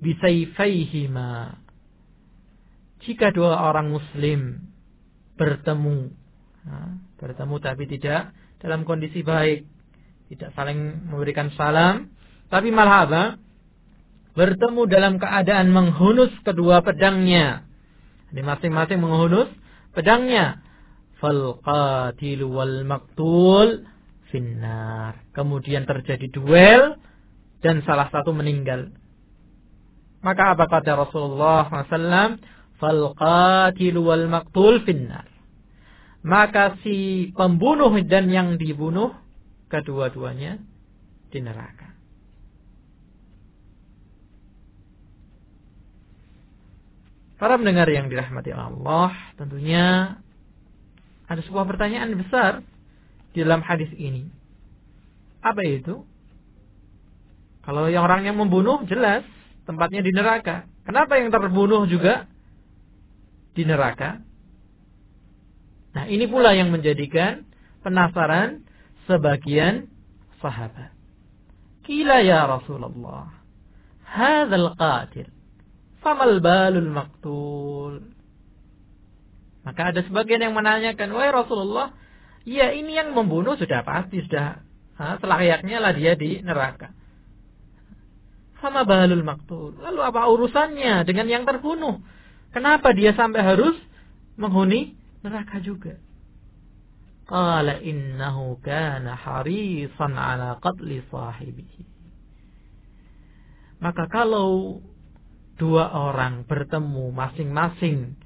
bisayfaihima. 0.00 1.65
Jika 3.06 3.30
dua 3.30 3.70
orang 3.70 3.94
muslim 3.94 4.66
bertemu. 5.38 6.10
bertemu 7.16 7.54
tapi 7.62 7.86
tidak 7.86 8.34
dalam 8.58 8.82
kondisi 8.82 9.22
baik. 9.22 9.62
Tidak 10.26 10.50
saling 10.58 11.06
memberikan 11.06 11.54
salam. 11.54 12.10
Tapi 12.50 12.74
malah 12.74 12.98
apa? 13.06 13.24
bertemu 14.36 14.84
dalam 14.86 15.16
keadaan 15.16 15.72
menghunus 15.72 16.30
kedua 16.44 16.84
pedangnya. 16.84 17.64
Jadi 18.30 18.44
masing-masing 18.44 19.00
menghunus 19.00 19.48
pedangnya. 19.96 20.60
Fal 21.16 21.56
qatil 21.64 22.44
wal 22.44 22.84
maktul 22.84 23.88
finnar. 24.28 25.24
Kemudian 25.32 25.88
terjadi 25.88 26.28
duel 26.28 27.00
dan 27.64 27.80
salah 27.88 28.12
satu 28.12 28.36
meninggal. 28.36 28.92
Maka 30.20 30.52
apa 30.52 30.68
kata 30.68 31.08
Rasulullah 31.08 31.72
SAW? 31.72 32.36
Fal 32.76 33.16
qatil 33.16 33.96
wal 34.00 34.28
maktul 34.28 34.84
finnar. 34.84 35.24
Maka 36.26 36.76
si 36.82 37.30
pembunuh 37.32 37.94
dan 38.02 38.28
yang 38.28 38.58
dibunuh 38.58 39.14
kedua-duanya 39.70 40.58
di 41.30 41.38
neraka. 41.38 41.94
Para 47.36 47.60
pendengar 47.60 47.84
yang 47.92 48.08
dirahmati 48.08 48.48
Allah, 48.50 49.12
tentunya 49.36 50.16
ada 51.28 51.40
sebuah 51.44 51.68
pertanyaan 51.68 52.16
besar 52.16 52.64
di 53.36 53.44
dalam 53.44 53.60
hadis 53.60 53.92
ini. 53.92 54.24
Apa 55.44 55.60
itu? 55.68 56.00
Kalau 57.60 57.92
yang 57.92 58.08
orang 58.08 58.24
yang 58.24 58.40
membunuh 58.40 58.80
jelas 58.88 59.26
tempatnya 59.68 60.00
di 60.00 60.14
neraka. 60.16 60.64
Kenapa 60.88 61.18
yang 61.20 61.28
terbunuh 61.28 61.84
juga 61.90 62.24
di 63.56 63.64
neraka? 63.64 64.20
Nah, 65.96 66.04
ini 66.04 66.28
pula 66.28 66.52
yang 66.52 66.68
menjadikan 66.68 67.48
penasaran 67.80 68.62
sebagian 69.08 69.88
sahabat. 70.44 70.92
Kila 71.88 72.20
ya 72.20 72.44
Rasulullah, 72.44 73.32
hadzal 74.04 74.76
qatil 74.76 75.32
famal 76.04 76.38
balul 76.38 76.90
maktul. 76.92 78.14
Maka 79.66 79.90
ada 79.90 80.00
sebagian 80.06 80.46
yang 80.46 80.54
menanyakan, 80.54 81.10
wahai 81.10 81.34
Rasulullah, 81.34 81.90
ya 82.46 82.70
ini 82.70 82.94
yang 82.94 83.10
membunuh 83.18 83.58
sudah 83.58 83.82
pasti 83.82 84.22
sudah 84.22 84.62
selayaknya 85.18 85.82
lah 85.82 85.90
dia 85.90 86.14
di 86.14 86.38
neraka. 86.38 86.94
Sama 88.62 88.86
balul 88.86 89.26
maktul. 89.26 89.74
Lalu 89.82 90.00
apa 90.06 90.30
urusannya 90.30 91.02
dengan 91.02 91.26
yang 91.26 91.42
terbunuh? 91.42 91.98
Kenapa 92.56 92.96
dia 92.96 93.12
sampai 93.12 93.44
harus 93.44 93.76
menghuni 94.40 94.96
neraka 95.20 95.60
juga? 95.60 96.00
Qala 97.28 97.84
innahu 97.84 98.56
kana 98.64 99.12
harisan 99.12 100.16
ala 100.16 100.56
qatli 100.64 101.04
sahibihi. 101.12 101.84
Maka 103.76 104.08
kalau 104.08 104.80
dua 105.60 105.92
orang 105.92 106.48
bertemu 106.48 107.12
masing-masing 107.12 108.16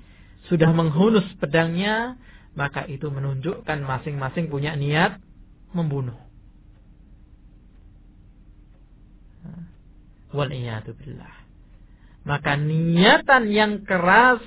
sudah 0.47 0.71
menghunus 0.71 1.27
pedangnya, 1.43 2.14
maka 2.55 2.87
itu 2.87 3.11
menunjukkan 3.11 3.83
masing-masing 3.83 4.47
punya 4.47 4.79
niat 4.79 5.19
membunuh. 5.75 6.14
Waliyatubillah. 10.31 11.39
Maka 12.25 12.61
niatan 12.61 13.49
yang 13.49 13.83
keras 13.89 14.45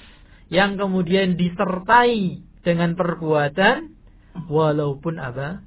yang 0.53 0.77
kemudian 0.77 1.33
disertai 1.33 2.45
dengan 2.61 2.93
perbuatan 2.93 3.97
walaupun 4.45 5.17
apa? 5.17 5.65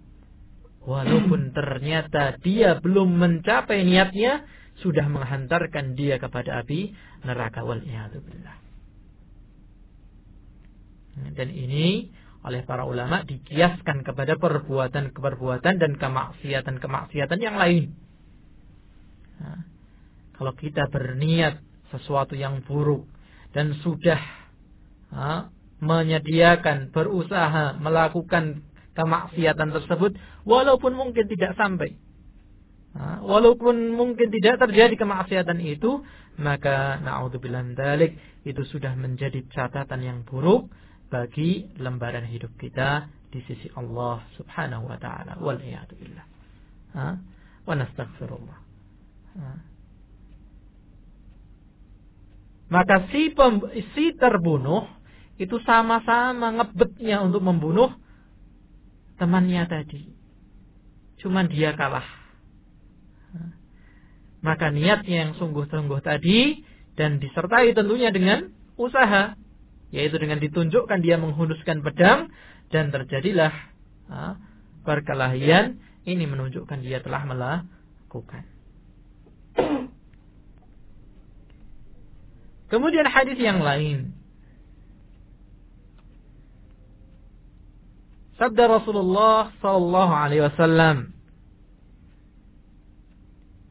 Walaupun 0.87 1.51
ternyata 1.57 2.38
dia 2.38 2.79
belum 2.79 3.19
mencapai 3.19 3.83
niatnya, 3.83 4.47
sudah 4.79 5.09
menghantarkan 5.09 5.97
dia 5.99 6.21
kepada 6.21 6.62
api 6.62 6.95
neraka 7.27 7.64
wal 7.66 7.83
billah. 7.83 8.59
Dan 11.33 11.49
ini 11.49 12.12
oleh 12.47 12.62
para 12.62 12.87
ulama 12.87 13.27
dikiaskan 13.27 14.07
kepada 14.07 14.38
perbuatan-perbuatan 14.38 15.75
dan 15.83 15.92
kemaksiatan-kemaksiatan 15.99 17.40
yang 17.42 17.57
lain. 17.59 17.90
Nah, 19.42 19.61
kalau 20.38 20.53
kita 20.55 20.87
berniat 20.92 21.65
sesuatu 21.94 22.35
yang 22.35 22.62
buruk 22.66 23.07
dan 23.55 23.72
sudah 23.81 24.20
ha, 25.12 25.49
menyediakan, 25.81 26.90
berusaha 26.90 27.77
melakukan 27.79 28.64
kemaksiatan 28.96 29.77
tersebut, 29.77 30.16
walaupun 30.49 30.96
mungkin 30.96 31.29
tidak 31.29 31.53
sampai, 31.57 31.96
walaupun 33.20 33.92
mungkin 33.92 34.33
tidak 34.33 34.61
terjadi 34.64 34.96
kemaksiatan 34.96 35.61
itu, 35.61 36.01
maka 36.40 37.01
naudzubillah 37.01 37.64
dalik 37.77 38.16
itu 38.44 38.62
sudah 38.68 38.96
menjadi 38.96 39.44
catatan 39.53 40.01
yang 40.01 40.18
buruk 40.25 40.68
bagi 41.12 41.68
lembaran 41.77 42.25
hidup 42.25 42.53
kita 42.57 43.09
di 43.31 43.40
sisi 43.44 43.68
Allah 43.77 44.25
Subhanahu 44.40 44.88
wa 44.88 44.96
taala. 44.96 45.37
Wal. 45.40 45.61
Wa 47.66 47.75
nastaghfirullah. 47.77 48.59
Maka 52.66 53.07
si 53.14 53.31
pem, 53.31 53.62
si 53.94 54.11
terbunuh 54.18 54.90
itu 55.38 55.61
sama-sama 55.62 56.50
ngebetnya 56.50 57.22
untuk 57.22 57.44
membunuh 57.46 57.94
temannya 59.20 59.62
tadi. 59.70 60.11
Cuman 61.22 61.46
dia 61.46 61.79
kalah. 61.79 62.05
Maka 64.42 64.70
niatnya 64.70 65.26
yang 65.26 65.33
sungguh-sungguh 65.38 66.00
tadi 66.02 66.62
dan 66.94 67.18
disertai 67.18 67.74
tentunya 67.74 68.11
dengan 68.11 68.50
usaha 68.79 69.35
yaitu 69.94 70.18
dengan 70.18 70.42
ditunjukkan 70.42 70.98
dia 71.00 71.16
menghunuskan 71.16 71.81
pedang 71.83 72.31
dan 72.74 72.90
terjadilah 72.90 73.55
ha, 74.11 74.37
perkelahian. 74.83 75.79
Ini 76.07 76.22
menunjukkan 76.22 76.87
dia 76.87 77.02
telah 77.02 77.26
melakukan 77.26 78.56
kemudian 82.68 83.07
hadis 83.07 83.38
yang 83.38 83.62
lain. 83.62 84.14
Sabda 88.37 88.68
Rasulullah 88.68 89.48
sallallahu 89.64 90.12
alaihi 90.12 90.44
wasallam 90.44 91.16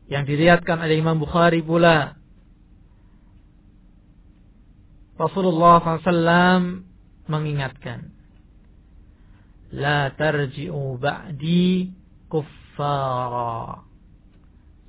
yang 0.10 0.26
diriatkan 0.26 0.82
oleh 0.82 1.02
Imam 1.02 1.18
Bukhari 1.18 1.66
pula. 1.66 2.18
Rasulullah 5.16 5.80
SAW 5.80 6.84
mengingatkan 7.32 8.12
La 9.72 10.12
tarji'u 10.14 11.00
ba'di 11.00 11.90
kuffara. 12.30 13.82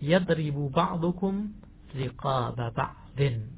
Yadribu 0.03 0.69
ba'dukum 0.69 1.57
liqaba 1.97 2.75
ba'din 2.75 3.56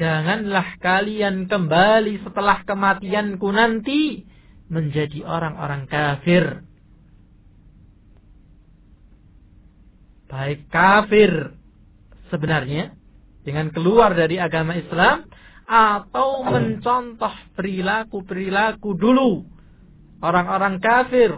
Janganlah 0.00 0.80
kalian 0.80 1.44
kembali 1.44 2.24
setelah 2.24 2.64
kematianku 2.64 3.44
nanti 3.52 4.24
menjadi 4.72 5.28
orang-orang 5.28 5.84
kafir. 5.84 6.64
Baik 10.32 10.72
kafir 10.72 11.52
sebenarnya 12.32 12.96
dengan 13.44 13.68
keluar 13.76 14.16
dari 14.16 14.40
agama 14.40 14.72
Islam 14.72 15.28
atau 15.68 16.48
mencontoh 16.48 17.36
perilaku-perilaku 17.60 18.96
dulu 18.96 19.44
orang-orang 20.24 20.80
kafir. 20.80 21.36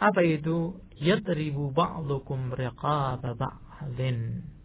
Apa 0.00 0.24
itu? 0.24 0.80
Yadribu 0.96 1.76
ba'dukum 1.76 2.56
riqaba 2.56 3.36
ba'dhin 3.36 4.55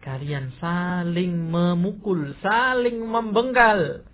kalian 0.00 0.52
saling 0.58 1.52
memukul, 1.52 2.32
saling 2.40 3.04
membengkal 3.04 4.04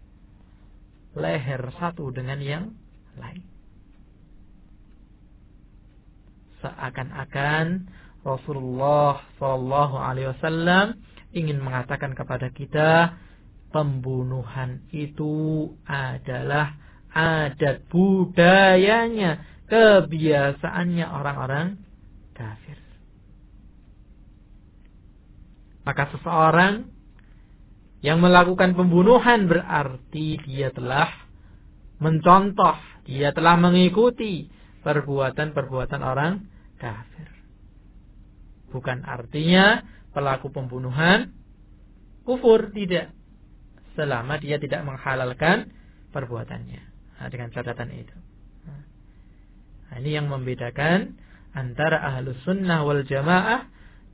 leher 1.16 1.62
satu 1.79 2.12
dengan 2.12 2.38
yang 2.42 2.64
lain. 3.16 3.42
Seakan-akan 6.61 7.88
Rasulullah 8.27 9.22
Shallallahu 9.38 9.96
Alaihi 9.96 10.35
Wasallam 10.35 10.99
ingin 11.31 11.62
mengatakan 11.62 12.12
kepada 12.12 12.51
kita 12.51 13.16
pembunuhan 13.70 14.83
itu 14.90 15.70
adalah 15.87 16.75
adat 17.14 17.87
budayanya, 17.88 19.40
kebiasaannya 19.70 21.07
orang-orang 21.07 21.81
kafir. 22.35 22.77
Maka 25.87 26.11
seseorang 26.11 26.90
yang 28.03 28.18
melakukan 28.18 28.75
pembunuhan 28.75 29.46
berarti 29.46 30.37
dia 30.42 30.75
telah 30.75 31.09
mencontoh, 32.03 32.77
dia 33.07 33.31
telah 33.31 33.55
mengikuti 33.55 34.51
perbuatan-perbuatan 34.83 36.03
orang 36.03 36.42
kafir. 36.77 37.31
Bukan 38.75 39.07
artinya 39.07 39.81
pelaku 40.11 40.51
pembunuhan 40.51 41.33
kufur, 42.27 42.75
tidak. 42.75 43.14
Selama 43.94 44.37
dia 44.37 44.61
tidak 44.61 44.85
menghalalkan 44.85 45.72
perbuatannya. 46.12 46.83
Nah, 47.16 47.29
dengan 47.33 47.49
catatan 47.49 47.88
itu. 47.96 48.16
Nah, 49.88 49.96
ini 50.03 50.18
yang 50.18 50.29
membedakan 50.29 51.16
antara 51.57 52.05
ahlus 52.12 52.37
sunnah 52.44 52.85
wal 52.85 53.01
jamaah 53.09 53.64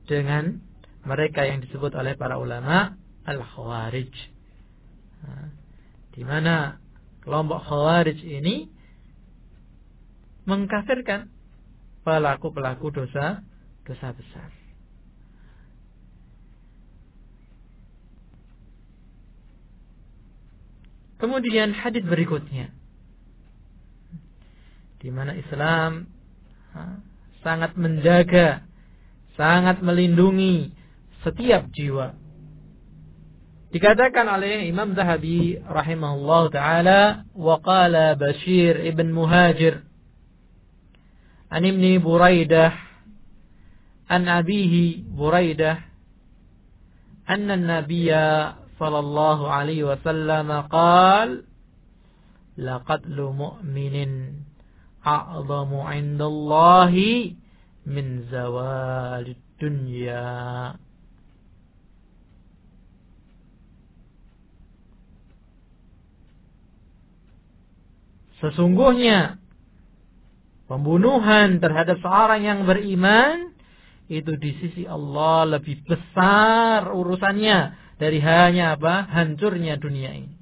dengan 0.07 0.63
mereka 1.03 1.43
yang 1.43 1.59
disebut 1.59 1.91
oleh 1.95 2.15
para 2.15 2.39
ulama 2.39 2.95
al-khawarij. 3.27 4.11
di 6.13 6.21
mana 6.21 6.77
kelompok 7.23 7.63
khawarij 7.65 8.19
ini 8.21 8.67
mengkafirkan 10.43 11.31
pelaku-pelaku 12.03 12.91
dosa 12.91 13.41
dosa 13.87 14.07
besar. 14.11 14.51
Kemudian 21.23 21.71
hadis 21.71 22.03
berikutnya 22.03 22.75
di 24.99 25.07
mana 25.11 25.35
Islam 25.35 26.07
sangat 27.43 27.75
menjaga, 27.79 28.67
sangat 29.39 29.79
melindungi 29.79 30.82
setiap 31.23 31.71
jiwa. 31.71 32.13
Dikatakan 33.73 34.29
oleh 34.29 34.69
Imam 34.69 34.93
Zahabi 34.93 35.57
rahimahullah 35.65 36.43
taala 36.53 37.01
wa 37.33 37.57
qala 37.57 38.13
Bashir 38.13 38.77
ibn 38.85 39.09
Muhajir 39.09 39.81
an 41.49 41.65
ibni 41.65 41.97
Buraidah 41.97 42.69
an 44.13 44.29
abihi 44.29 45.09
Buraidah 45.09 45.81
anna 47.25 47.57
an-nabiyya 47.57 48.61
sallallahu 48.77 49.49
alaihi 49.49 49.89
wasallam 49.89 50.53
qala 50.69 51.41
laqatlu 52.61 53.33
mu'minin 53.33 54.45
a'zamu 55.01 55.81
'indallahi 55.81 57.33
min 57.89 58.29
zawalid 58.29 59.41
dunya 59.57 60.77
Sesungguhnya 68.43 69.39
pembunuhan 70.67 71.63
terhadap 71.63 72.03
seorang 72.03 72.43
yang 72.43 72.59
beriman 72.67 73.55
itu 74.11 74.35
di 74.35 74.51
sisi 74.59 74.83
Allah 74.83 75.47
lebih 75.47 75.79
besar 75.87 76.91
urusannya 76.91 77.79
dari 77.95 78.19
hanya 78.19 78.75
apa? 78.75 79.07
hancurnya 79.07 79.79
dunia 79.79 80.11
ini. 80.11 80.35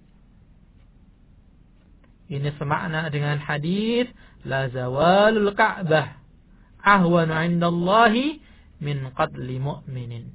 Ini 2.32 2.50
semakna 2.58 3.14
dengan 3.14 3.38
hadis 3.38 4.10
la 4.50 4.66
zawalul 4.74 5.54
Ka'bah 5.54 6.18
ahwanu 6.82 7.38
'indallahi 7.38 8.42
min 8.82 9.14
qatli 9.14 9.62
mu'minin. 9.62 10.26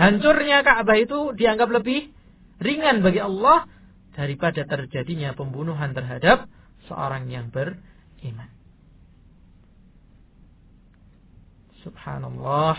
Hancurnya 0.00 0.64
Ka'bah 0.64 0.96
itu 0.96 1.36
dianggap 1.36 1.68
lebih 1.68 2.08
ringan 2.64 3.04
bagi 3.04 3.20
Allah 3.20 3.68
daripada 4.14 4.62
terjadinya 4.62 5.34
pembunuhan 5.34 5.90
terhadap 5.90 6.46
seorang 6.86 7.26
yang 7.28 7.50
beriman. 7.50 8.50
Subhanallah, 11.84 12.78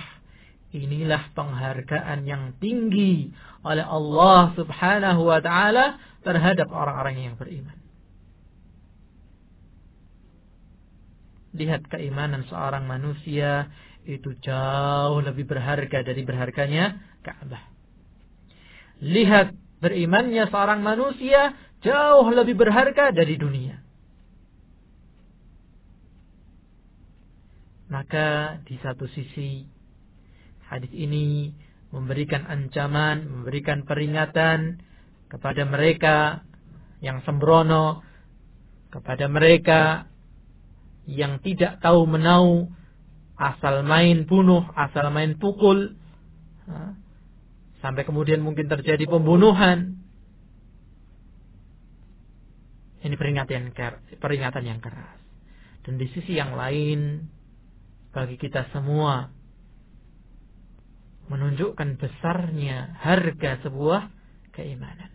inilah 0.74 1.30
penghargaan 1.38 2.26
yang 2.26 2.58
tinggi 2.58 3.30
oleh 3.62 3.86
Allah 3.86 4.56
Subhanahu 4.58 5.22
wa 5.30 5.40
taala 5.44 6.02
terhadap 6.26 6.72
orang-orang 6.74 7.22
yang 7.22 7.36
beriman. 7.38 7.78
Lihat 11.56 11.88
keimanan 11.88 12.44
seorang 12.52 12.84
manusia 12.84 13.72
itu 14.04 14.36
jauh 14.44 15.22
lebih 15.24 15.48
berharga 15.48 16.04
dari 16.04 16.22
berharganya 16.26 17.00
Ka'bah. 17.24 17.64
Lihat 19.02 19.56
berimannya 19.86 20.50
seorang 20.50 20.82
manusia 20.82 21.54
jauh 21.86 22.26
lebih 22.34 22.58
berharga 22.58 23.14
dari 23.14 23.38
dunia. 23.38 23.78
Maka 27.86 28.58
di 28.66 28.82
satu 28.82 29.06
sisi 29.06 29.62
hadis 30.66 30.90
ini 30.90 31.54
memberikan 31.94 32.50
ancaman, 32.50 33.30
memberikan 33.30 33.86
peringatan 33.86 34.82
kepada 35.30 35.62
mereka 35.70 36.42
yang 37.06 37.22
sembrono, 37.22 38.02
kepada 38.90 39.30
mereka 39.30 40.10
yang 41.06 41.38
tidak 41.46 41.78
tahu 41.86 42.10
menau, 42.10 42.74
asal 43.38 43.86
main 43.86 44.26
bunuh, 44.26 44.66
asal 44.74 45.14
main 45.14 45.38
pukul, 45.38 45.94
Sampai 47.86 48.02
kemudian 48.02 48.42
mungkin 48.42 48.66
terjadi 48.66 49.06
pembunuhan. 49.06 50.02
Ini 53.06 53.14
peringatan 53.14 53.78
peringatan 54.18 54.64
yang 54.66 54.82
keras. 54.82 55.22
Dan 55.86 56.02
di 56.02 56.10
sisi 56.10 56.34
yang 56.34 56.58
lain, 56.58 57.30
bagi 58.10 58.42
kita 58.42 58.74
semua, 58.74 59.30
menunjukkan 61.30 62.02
besarnya 62.02 62.98
harga 63.06 63.62
sebuah 63.62 64.10
keimanan. 64.58 65.14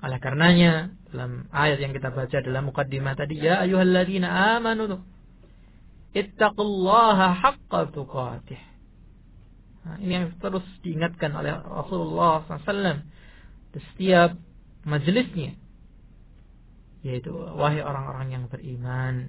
Oleh 0.00 0.16
karenanya, 0.16 0.96
dalam 1.12 1.44
ayat 1.52 1.76
yang 1.76 1.92
kita 1.92 2.08
baca 2.08 2.40
dalam 2.40 2.72
mukaddimah 2.72 3.20
tadi, 3.20 3.36
Ya 3.36 3.60
ayuhalladzina 3.60 4.56
amanu, 4.56 5.04
ittaqullaha 6.16 7.36
haqqa 7.36 7.92
tuqatih 7.92 8.71
Nah, 9.82 9.98
ini 9.98 10.12
yang 10.14 10.26
terus 10.38 10.62
diingatkan 10.86 11.34
oleh 11.34 11.58
Rasulullah 11.58 12.46
SAW 12.46 13.02
di 13.74 13.80
setiap 13.92 14.38
majelisnya. 14.86 15.58
Yaitu, 17.02 17.34
wahai 17.34 17.82
orang-orang 17.82 18.28
yang 18.30 18.44
beriman. 18.46 19.26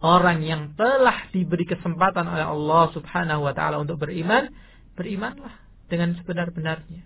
Orang 0.00 0.46
yang 0.46 0.78
telah 0.78 1.26
diberi 1.34 1.66
kesempatan 1.66 2.24
oleh 2.24 2.46
Allah 2.46 2.88
subhanahu 2.94 3.44
wa 3.44 3.52
ta'ala 3.52 3.82
untuk 3.82 3.98
beriman. 3.98 4.48
Berimanlah 4.94 5.58
dengan 5.90 6.14
sebenar-benarnya. 6.22 7.02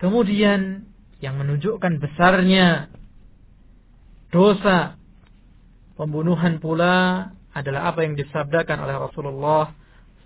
Kemudian 0.00 0.88
yang 1.20 1.36
menunjukkan 1.36 2.00
besarnya 2.00 2.88
dosa 4.32 4.96
pembunuhan 6.00 6.56
pula 6.62 7.28
adalah 7.50 7.90
apa 7.90 8.06
yang 8.06 8.14
disabdakan 8.14 8.86
oleh 8.86 8.96
Rasulullah 8.98 9.74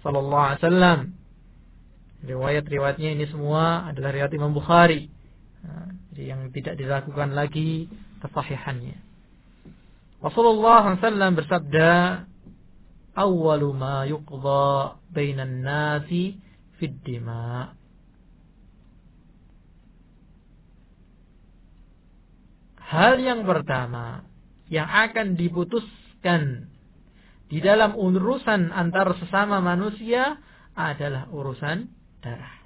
sallallahu 0.04 0.44
alaihi 0.44 0.60
wasallam. 0.60 1.00
Riwayat-riwayatnya 2.24 3.10
ini 3.16 3.24
semua 3.28 3.88
adalah 3.88 4.12
riwayat 4.12 4.32
Imam 4.32 4.52
Bukhari. 4.52 5.12
jadi 6.12 6.36
yang 6.36 6.52
tidak 6.52 6.76
diragukan 6.76 7.32
lagi 7.32 7.88
kesahihannya. 8.20 9.00
Rasulullah 10.24 10.96
SAW 10.96 11.36
bersabda, 11.36 12.24
"Awwalu 13.12 13.68
ma 13.76 14.08
yuqda 14.08 15.00
bainan 15.12 15.60
nasi 15.60 16.40
fid 16.80 16.96
dima." 17.04 17.76
Hal 22.84 23.20
yang 23.20 23.44
pertama 23.44 24.24
yang 24.68 24.88
akan 24.88 25.36
diputuskan 25.36 26.72
di 27.48 27.60
dalam 27.60 27.92
urusan 27.94 28.72
antar 28.72 29.12
sesama 29.20 29.60
manusia 29.60 30.40
adalah 30.74 31.28
urusan 31.30 31.86
darah. 32.24 32.56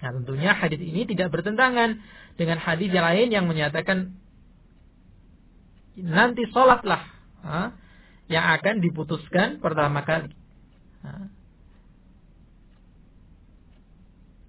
Nah 0.00 0.10
tentunya 0.16 0.56
hadis 0.56 0.80
ini 0.80 1.04
tidak 1.04 1.28
bertentangan 1.34 2.00
dengan 2.40 2.56
hadis 2.56 2.88
yang 2.88 3.04
lain 3.04 3.28
yang 3.28 3.44
menyatakan 3.44 4.16
nanti 6.00 6.48
sholatlah 6.48 7.04
ha, 7.44 7.76
yang 8.32 8.44
akan 8.56 8.80
diputuskan 8.80 9.60
pertama 9.60 10.06
kali. 10.06 10.32
Ha. 11.04 11.28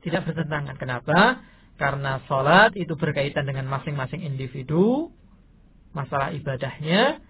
Tidak 0.01 0.21
bertentangan. 0.23 0.75
Kenapa? 0.79 1.43
Karena 1.77 2.21
sholat 2.29 2.77
itu 2.77 2.93
berkaitan 2.93 3.45
dengan 3.45 3.65
masing-masing 3.69 4.21
individu, 4.21 5.09
masalah 5.93 6.33
ibadahnya, 6.33 7.21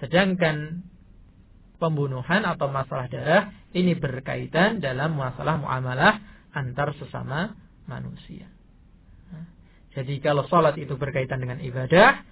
sedangkan 0.00 0.84
pembunuhan 1.78 2.46
atau 2.46 2.70
masalah 2.70 3.10
darah 3.10 3.50
ini 3.74 3.98
berkaitan 3.98 4.78
dalam 4.78 5.18
masalah 5.18 5.58
muamalah 5.58 6.22
antar 6.54 6.94
sesama 6.98 7.54
manusia. 7.90 8.46
Jadi 9.94 10.18
kalau 10.18 10.46
sholat 10.50 10.74
itu 10.74 10.98
berkaitan 10.98 11.38
dengan 11.38 11.62
ibadah, 11.62 12.26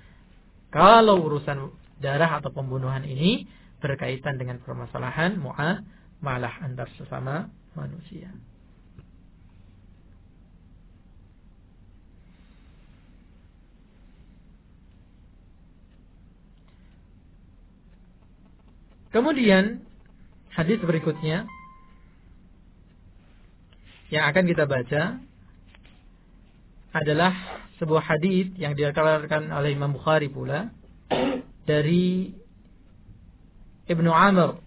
kalau 0.75 1.23
urusan 1.23 1.71
darah 2.03 2.43
atau 2.43 2.51
pembunuhan 2.51 3.07
ini 3.07 3.47
berkaitan 3.79 4.35
dengan 4.35 4.59
permasalahan 4.63 5.39
muamalah 5.39 6.55
antar 6.63 6.91
sesama 6.99 7.47
manusia. 7.79 8.35
Kemudian 19.12 19.82
hadis 20.52 20.80
berikutnya 20.84 21.48
yang 24.12 24.24
akan 24.32 24.44
kita 24.48 24.64
baca 24.68 25.20
adalah 26.96 27.34
sebuah 27.78 28.04
hadis 28.04 28.50
yang 28.58 28.74
dikeluarkan 28.74 29.54
oleh 29.54 29.76
Imam 29.76 29.94
Bukhari 29.94 30.32
pula 30.32 30.72
dari 31.68 32.34
Ibnu 33.88 34.10
Amr 34.10 34.60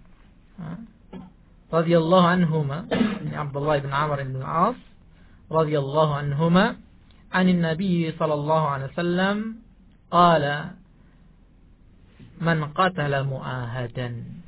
radhiyallahu 1.72 2.26
anhuma 2.26 2.86
Abdullah 3.30 3.80
bin 3.80 3.92
Amr 3.92 4.18
bin 4.24 4.40
Al-As 4.40 4.78
radhiyallahu 5.50 6.12
anhuma 6.14 6.78
عن 7.30 7.46
النبي 7.48 8.18
صلى 8.18 8.34
الله 8.34 8.62
عليه 8.68 8.86
وسلم 8.90 9.36
قال 10.10 10.44
man 12.39 12.71
qatala 12.75 13.23
mu'ahadan 13.23 14.43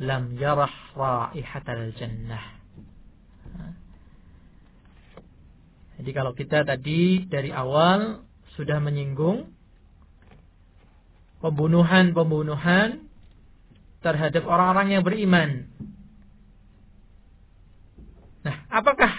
lam 0.00 0.22
yarah 0.36 0.72
raihatal 0.96 1.92
jannah. 1.96 2.60
Jadi 6.00 6.10
kalau 6.16 6.32
kita 6.32 6.64
tadi 6.64 7.28
dari 7.28 7.52
awal 7.52 8.24
sudah 8.56 8.80
menyinggung 8.80 9.52
pembunuhan-pembunuhan 11.44 13.04
terhadap 14.00 14.48
orang-orang 14.48 14.96
yang 14.96 15.02
beriman. 15.04 15.68
Nah, 18.40 18.56
apakah 18.72 19.12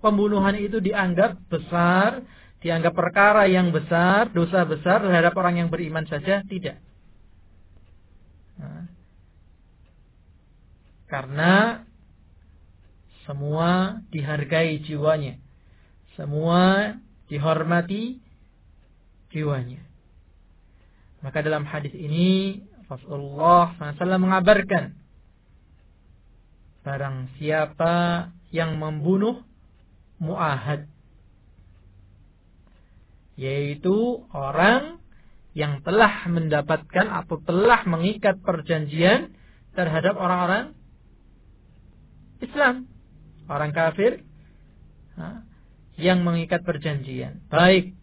pembunuhan 0.00 0.56
itu 0.56 0.80
dianggap 0.80 1.36
besar, 1.52 2.24
dianggap 2.64 2.96
perkara 2.96 3.44
yang 3.44 3.68
besar, 3.68 4.32
dosa 4.32 4.64
besar 4.64 5.04
terhadap 5.04 5.36
orang 5.36 5.60
yang 5.60 5.68
beriman 5.68 6.08
saja? 6.08 6.40
Tidak. 6.40 6.93
Karena 11.14 11.86
semua 13.22 14.02
dihargai 14.10 14.82
jiwanya. 14.82 15.38
Semua 16.18 16.90
dihormati 17.30 18.18
jiwanya. 19.30 19.78
Maka 21.22 21.38
dalam 21.46 21.62
hadis 21.70 21.94
ini 21.94 22.66
Rasulullah 22.90 23.78
SAW 23.78 24.18
mengabarkan 24.18 24.98
barang 26.82 27.38
siapa 27.38 28.28
yang 28.50 28.76
membunuh 28.76 29.40
muahad 30.18 30.90
yaitu 33.38 34.26
orang 34.34 34.98
yang 35.54 35.80
telah 35.86 36.26
mendapatkan 36.26 37.06
atau 37.06 37.38
telah 37.46 37.86
mengikat 37.86 38.42
perjanjian 38.42 39.32
terhadap 39.78 40.18
orang-orang 40.18 40.74
Islam, 42.44 42.86
orang 43.48 43.72
kafir, 43.72 44.20
yang 45.96 46.22
mengikat 46.26 46.62
perjanjian. 46.62 47.40
Baik. 47.48 47.96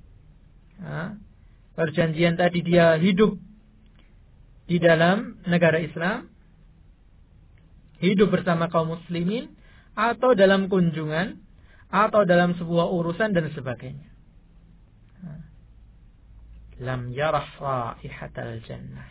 perjanjian 1.77 2.35
tadi 2.35 2.65
dia 2.65 2.97
hidup 2.97 3.37
di 4.65 4.81
dalam 4.81 5.37
negara 5.45 5.77
Islam, 5.77 6.25
hidup 8.01 8.33
bersama 8.33 8.65
kaum 8.67 8.97
muslimin, 8.97 9.53
atau 9.93 10.33
dalam 10.33 10.71
kunjungan, 10.71 11.37
atau 11.91 12.23
dalam 12.23 12.55
sebuah 12.55 12.87
urusan 12.89 13.35
dan 13.35 13.51
sebagainya. 13.51 14.09
Lam 16.81 17.13
yarah 17.13 17.45
raihatal 17.61 18.57
jannah. 18.65 19.05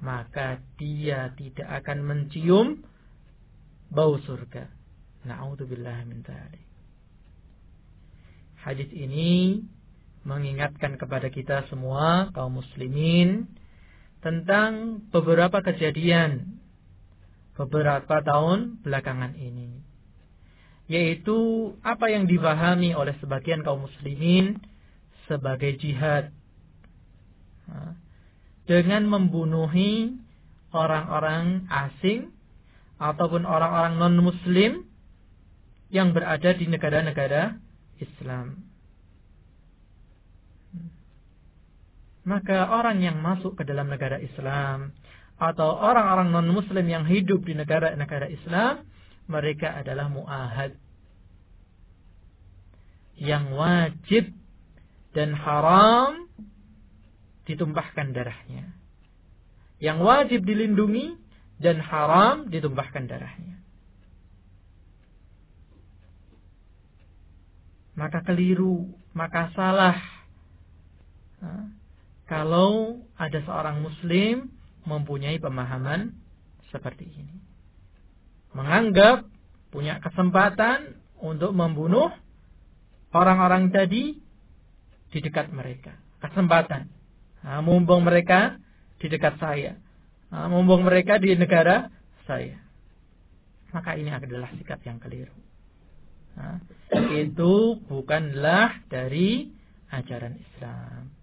Maka 0.00 0.60
dia 0.80 1.32
tidak 1.36 1.68
akan 1.84 1.98
mencium 2.00 2.80
bau 3.90 4.18
surga. 4.22 4.70
Na'udzubillah 5.26 6.06
min 6.06 6.22
dzalik. 6.22 6.66
Hadis 8.62 8.90
ini 8.94 9.62
mengingatkan 10.26 10.98
kepada 10.98 11.30
kita 11.30 11.70
semua 11.70 12.34
kaum 12.34 12.58
muslimin 12.58 13.46
tentang 14.22 15.02
beberapa 15.14 15.62
kejadian 15.62 16.58
beberapa 17.56 18.20
tahun 18.20 18.84
belakangan 18.84 19.34
ini. 19.38 19.80
Yaitu 20.86 21.74
apa 21.82 22.10
yang 22.10 22.30
dipahami 22.30 22.94
oleh 22.94 23.16
sebagian 23.18 23.66
kaum 23.66 23.90
muslimin 23.90 24.62
sebagai 25.26 25.74
jihad. 25.82 26.30
Dengan 28.66 29.10
membunuhi 29.10 30.14
orang-orang 30.70 31.66
asing 31.66 32.35
ataupun 32.96 33.44
orang-orang 33.44 34.00
non-muslim 34.00 34.84
yang 35.92 36.16
berada 36.16 36.50
di 36.56 36.66
negara-negara 36.66 37.60
Islam. 38.00 38.66
Maka 42.26 42.74
orang 42.74 42.98
yang 43.06 43.22
masuk 43.22 43.54
ke 43.54 43.62
dalam 43.62 43.86
negara 43.86 44.18
Islam 44.18 44.90
atau 45.38 45.78
orang-orang 45.78 46.34
non-muslim 46.34 46.82
yang 46.90 47.04
hidup 47.06 47.46
di 47.46 47.54
negara-negara 47.54 48.26
Islam, 48.26 48.82
mereka 49.30 49.78
adalah 49.78 50.10
muahad 50.10 50.74
yang 53.16 53.54
wajib 53.54 54.34
dan 55.14 55.32
haram 55.32 56.28
ditumpahkan 57.46 58.12
darahnya. 58.12 58.74
Yang 59.78 59.98
wajib 60.02 60.40
dilindungi 60.44 61.25
dan 61.56 61.80
haram 61.80 62.48
ditumpahkan 62.52 63.08
darahnya. 63.08 63.56
maka 67.96 68.20
keliru, 68.22 68.92
maka 69.16 69.50
salah. 69.56 69.96
Kalau 72.28 73.00
ada 73.16 73.40
seorang 73.42 73.80
muslim 73.80 74.52
mempunyai 74.84 75.40
pemahaman 75.40 76.12
seperti 76.68 77.08
ini. 77.08 77.36
Menganggap 78.52 79.24
punya 79.72 79.98
kesempatan 80.04 81.00
untuk 81.18 81.56
membunuh 81.56 82.12
orang-orang 83.10 83.72
tadi 83.72 84.20
di 85.10 85.18
dekat 85.18 85.48
mereka. 85.50 85.96
Kesempatan. 86.20 86.92
Nah, 87.40 87.64
mumpung 87.64 88.04
mereka 88.04 88.60
di 89.00 89.06
dekat 89.08 89.40
saya. 89.40 89.80
Nah, 90.30 90.50
mumpung 90.50 90.82
mereka 90.82 91.22
di 91.22 91.34
negara 91.38 91.90
saya. 92.26 92.58
Maka 93.70 93.94
ini 93.94 94.10
adalah 94.10 94.50
sikap 94.58 94.82
yang 94.82 94.98
keliru. 94.98 95.34
Nah, 96.36 96.60
itu 97.16 97.80
bukanlah 97.88 98.84
dari 98.90 99.48
ajaran 99.88 100.36
Islam. 100.36 101.14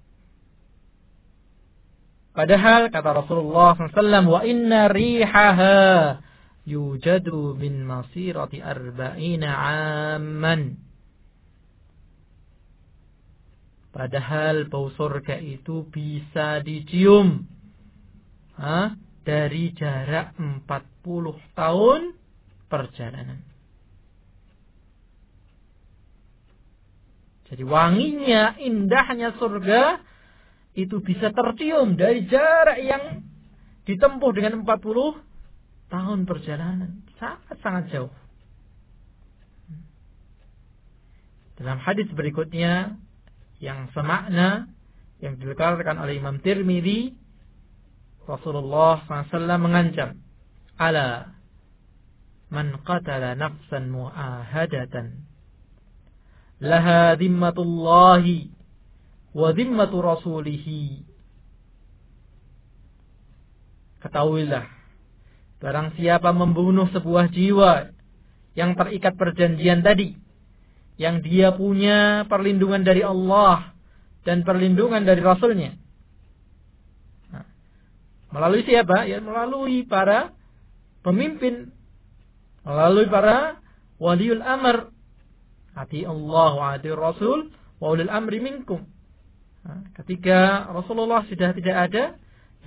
Padahal 2.33 2.89
kata 2.89 3.09
Rasulullah 3.13 3.77
SAW, 3.77 4.25
wa 4.25 4.41
inna 4.41 4.89
rihaha 4.89 6.17
yujadu 6.65 7.53
min 7.53 7.85
masirati 7.85 8.57
arba'ina 8.57 9.49
amman. 10.17 10.81
Padahal 13.93 14.65
bau 14.73 14.89
surga 14.89 15.37
itu 15.37 15.85
bisa 15.93 16.65
dicium 16.65 17.45
ha? 18.63 18.95
dari 19.27 19.75
jarak 19.75 20.39
40 20.39 20.63
tahun 21.55 22.01
perjalanan. 22.71 23.39
Jadi 27.51 27.63
wanginya, 27.67 28.57
indahnya 28.57 29.35
surga 29.37 30.01
itu 30.73 31.03
bisa 31.05 31.29
tercium 31.29 31.93
dari 31.93 32.25
jarak 32.25 32.81
yang 32.81 33.21
ditempuh 33.85 34.31
dengan 34.33 34.65
40 34.65 35.93
tahun 35.93 36.19
perjalanan. 36.25 37.05
Sangat-sangat 37.21 37.93
jauh. 37.93 38.13
Dalam 41.61 41.77
hadis 41.77 42.09
berikutnya 42.09 42.97
yang 43.61 43.93
semakna 43.93 44.65
yang 45.21 45.37
dikeluarkan 45.37 46.01
oleh 46.01 46.17
Imam 46.17 46.41
Tirmidzi 46.41 47.22
Rasulullah 48.23 49.03
SAW 49.03 49.59
mengancam 49.59 50.15
ala 50.79 51.35
man 52.47 52.79
qatala 52.87 53.35
nafsan 53.35 53.91
mu'ahadatan 53.91 55.27
laha 56.63 57.19
dhimmatullahi 57.19 58.47
wa 59.35 59.49
dhimmatu 59.51 59.99
rasulihi. 59.99 61.03
Ketahuilah 63.99 64.71
barang 65.59 65.95
siapa 65.99 66.31
membunuh 66.31 66.87
sebuah 66.91 67.27
jiwa 67.31 67.91
yang 68.55 68.75
terikat 68.79 69.15
perjanjian 69.19 69.83
tadi 69.83 70.15
yang 70.95 71.19
dia 71.19 71.51
punya 71.55 72.23
perlindungan 72.27 72.83
dari 72.87 73.03
Allah 73.03 73.75
dan 74.23 74.47
perlindungan 74.47 75.03
dari 75.03 75.19
Rasulnya 75.19 75.82
melalui 78.33 78.65
siapa 78.65 79.05
ya 79.05 79.21
melalui 79.21 79.85
para 79.85 80.33
pemimpin 81.05 81.69
melalui 82.65 83.05
para 83.05 83.61
waliul 84.01 84.41
amr 84.41 84.93
Hati 85.73 86.05
Allah 86.05 86.51
wa 86.53 86.65
hati 86.77 86.89
Rasul 86.93 87.49
wa 87.81 87.87
ulil 87.91 88.09
amri 88.09 88.39
minkum. 88.39 88.85
ketika 89.97 90.69
Rasulullah 90.69 91.25
sudah 91.25 91.55
tidak 91.55 91.77
ada, 91.89 92.03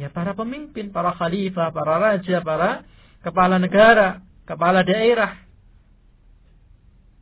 ya 0.00 0.10
para 0.10 0.34
pemimpin, 0.34 0.90
para 0.90 1.14
khalifah, 1.14 1.70
para 1.70 1.94
raja, 2.02 2.42
para 2.42 2.82
kepala 3.22 3.62
negara, 3.62 4.24
kepala 4.42 4.82
daerah. 4.82 5.38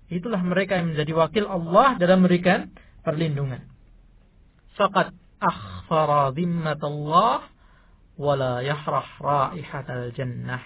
Itulah 0.09 0.40
mereka 0.40 0.78
yang 0.78 0.95
menjadi 0.95 1.12
wakil 1.16 1.45
Allah 1.49 1.99
dalam 2.01 2.22
memberikan 2.24 2.70
perlindungan. 3.03 3.66
Faqad 4.78 5.12
akhfara 5.42 6.32
dhimmatallah 6.32 7.51
wala 8.19 8.62
yahrah 8.62 9.09
raihatal 9.19 10.11
jannah. 10.15 10.62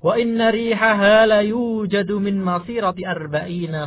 Wa 0.00 0.16
inna 0.16 0.48
rihaha 0.48 1.28
la 1.28 1.40
yujadu 1.44 2.18
min 2.18 2.40
masirati 2.40 3.04
arba'ina. 3.04 3.84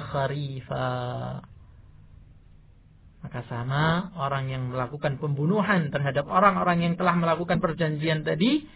Maka 3.24 3.40
sama 3.48 4.12
orang 4.20 4.52
yang 4.52 4.64
melakukan 4.70 5.16
pembunuhan 5.18 5.90
terhadap 5.90 6.28
orang-orang 6.28 6.84
yang 6.84 6.94
telah 7.00 7.16
melakukan 7.16 7.64
perjanjian 7.64 8.28
tadi 8.28 8.68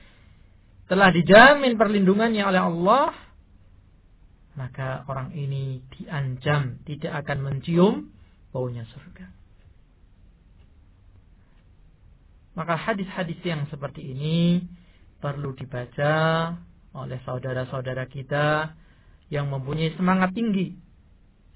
telah 0.88 1.12
dijamin 1.12 1.76
perlindungannya 1.76 2.48
oleh 2.48 2.62
Allah 2.64 3.12
maka 4.58 5.06
orang 5.06 5.38
ini 5.38 5.86
diancam 5.94 6.82
tidak 6.82 7.14
akan 7.22 7.38
mencium 7.46 8.10
baunya 8.50 8.88
surga. 8.90 9.30
Maka 12.58 12.74
hadis-hadis 12.74 13.38
yang 13.46 13.70
seperti 13.70 14.02
ini 14.02 14.66
perlu 15.22 15.54
dibaca 15.54 16.14
oleh 16.98 17.22
saudara-saudara 17.22 18.10
kita 18.10 18.74
yang 19.30 19.54
mempunyai 19.54 19.94
semangat 19.94 20.34
tinggi 20.34 20.74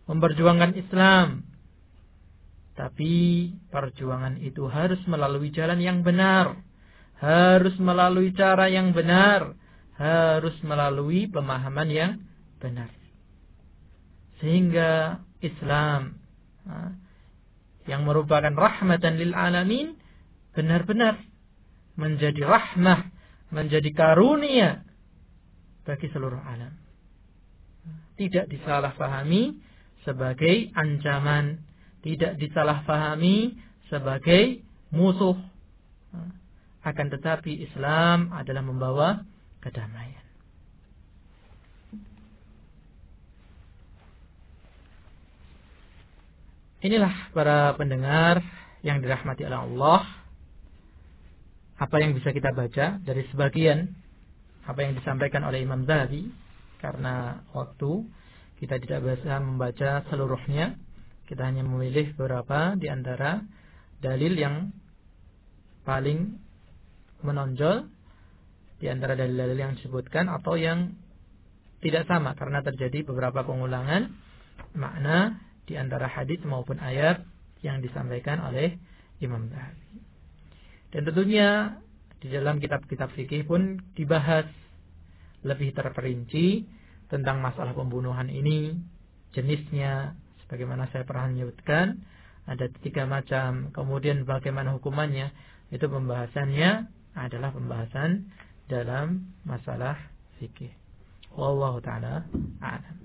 memperjuangkan 0.05 0.77
Islam. 0.77 1.27
Tapi 2.77 3.13
perjuangan 3.69 4.39
itu 4.41 4.65
harus 4.69 5.01
melalui 5.05 5.49
jalan 5.49 5.81
yang 5.81 6.05
benar, 6.05 6.59
harus 7.19 7.75
melalui 7.81 8.33
cara 8.33 8.71
yang 8.71 8.95
benar, 8.95 9.53
harus 9.97 10.55
melalui 10.65 11.29
pemahaman 11.29 11.89
yang 11.91 12.11
benar. 12.57 12.89
Sehingga 14.41 15.21
Islam 15.41 16.17
yang 17.85 18.05
merupakan 18.05 18.53
rahmatan 18.53 19.17
lil 19.17 19.33
alamin 19.37 20.00
benar-benar 20.51 21.19
menjadi 21.95 22.43
rahmah, 22.43 23.11
menjadi 23.51 23.89
karunia 23.91 24.83
bagi 25.83 26.07
seluruh 26.11 26.39
alam. 26.39 26.75
Tidak 28.15 28.47
disalahpahami 28.47 29.57
sebagai 30.05 30.69
ancaman, 30.77 31.61
tidak 32.05 32.37
disalahpahami 32.37 33.57
sebagai 33.89 34.61
musuh. 34.93 35.37
Akan 36.81 37.13
tetapi 37.13 37.61
Islam 37.61 38.33
adalah 38.33 38.65
membawa 38.65 39.21
kedamaian. 39.61 40.21
Inilah 46.81 47.29
para 47.37 47.77
pendengar 47.77 48.41
yang 48.81 49.05
dirahmati 49.05 49.45
oleh 49.45 49.61
Allah. 49.61 50.20
Apa 51.81 51.97
yang 51.97 52.13
bisa 52.13 52.29
kita 52.29 52.53
baca 52.53 53.01
dari 53.01 53.25
sebagian 53.33 53.89
apa 54.69 54.85
yang 54.85 54.93
disampaikan 54.93 55.41
oleh 55.41 55.65
Imam 55.65 55.89
Zahabi 55.89 56.29
karena 56.77 57.41
waktu 57.57 58.05
kita 58.61 58.77
tidak 58.77 59.01
bisa 59.01 59.41
membaca 59.41 60.05
seluruhnya 60.13 60.77
kita 61.25 61.41
hanya 61.49 61.65
memilih 61.65 62.13
beberapa 62.13 62.77
di 62.77 62.85
antara 62.85 63.41
dalil 63.97 64.37
yang 64.37 64.69
paling 65.81 66.37
menonjol 67.25 67.89
di 68.77 68.85
antara 68.85 69.17
dalil-dalil 69.17 69.57
yang 69.57 69.73
disebutkan 69.81 70.29
atau 70.29 70.61
yang 70.61 70.93
tidak 71.81 72.05
sama 72.05 72.37
karena 72.37 72.61
terjadi 72.61 73.01
beberapa 73.01 73.41
pengulangan 73.41 74.13
makna 74.77 75.41
di 75.65 75.81
antara 75.81 76.05
hadis 76.05 76.37
maupun 76.45 76.77
ayat 76.77 77.25
yang 77.65 77.81
disampaikan 77.81 78.41
oleh 78.45 78.77
Imam 79.17 79.49
Zahabi. 79.49 80.10
Dan 80.91 81.07
tentunya 81.07 81.79
di 82.19 82.27
dalam 82.27 82.59
kitab-kitab 82.59 83.15
fikih 83.15 83.47
pun 83.47 83.79
dibahas 83.95 84.45
lebih 85.41 85.71
terperinci 85.71 86.67
tentang 87.07 87.39
masalah 87.39 87.71
pembunuhan 87.71 88.27
ini, 88.27 88.75
jenisnya, 89.31 90.13
sebagaimana 90.45 90.91
saya 90.91 91.07
pernah 91.07 91.31
menyebutkan, 91.31 91.95
ada 92.43 92.67
tiga 92.83 93.07
macam, 93.07 93.71
kemudian 93.71 94.27
bagaimana 94.27 94.75
hukumannya, 94.75 95.31
itu 95.71 95.87
pembahasannya 95.87 96.91
adalah 97.15 97.55
pembahasan 97.55 98.27
dalam 98.67 99.31
masalah 99.47 99.95
fikih. 100.43 100.71
Wallahu 101.31 101.79
taala 101.79 102.27
a'lam. 102.59 102.95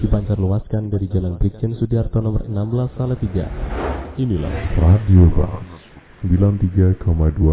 Dipancar 0.00 0.38
luaskan 0.38 0.88
dari 0.88 1.10
Jalan 1.10 1.36
Brigjen 1.36 1.76
Sudiarto 1.76 2.24
nomor 2.24 2.48
16 2.48 2.96
Salatiga 2.96 3.79
Inilah 4.18 4.74
Radio 4.74 5.30
Bang 5.38 5.62
93,2 6.26 6.98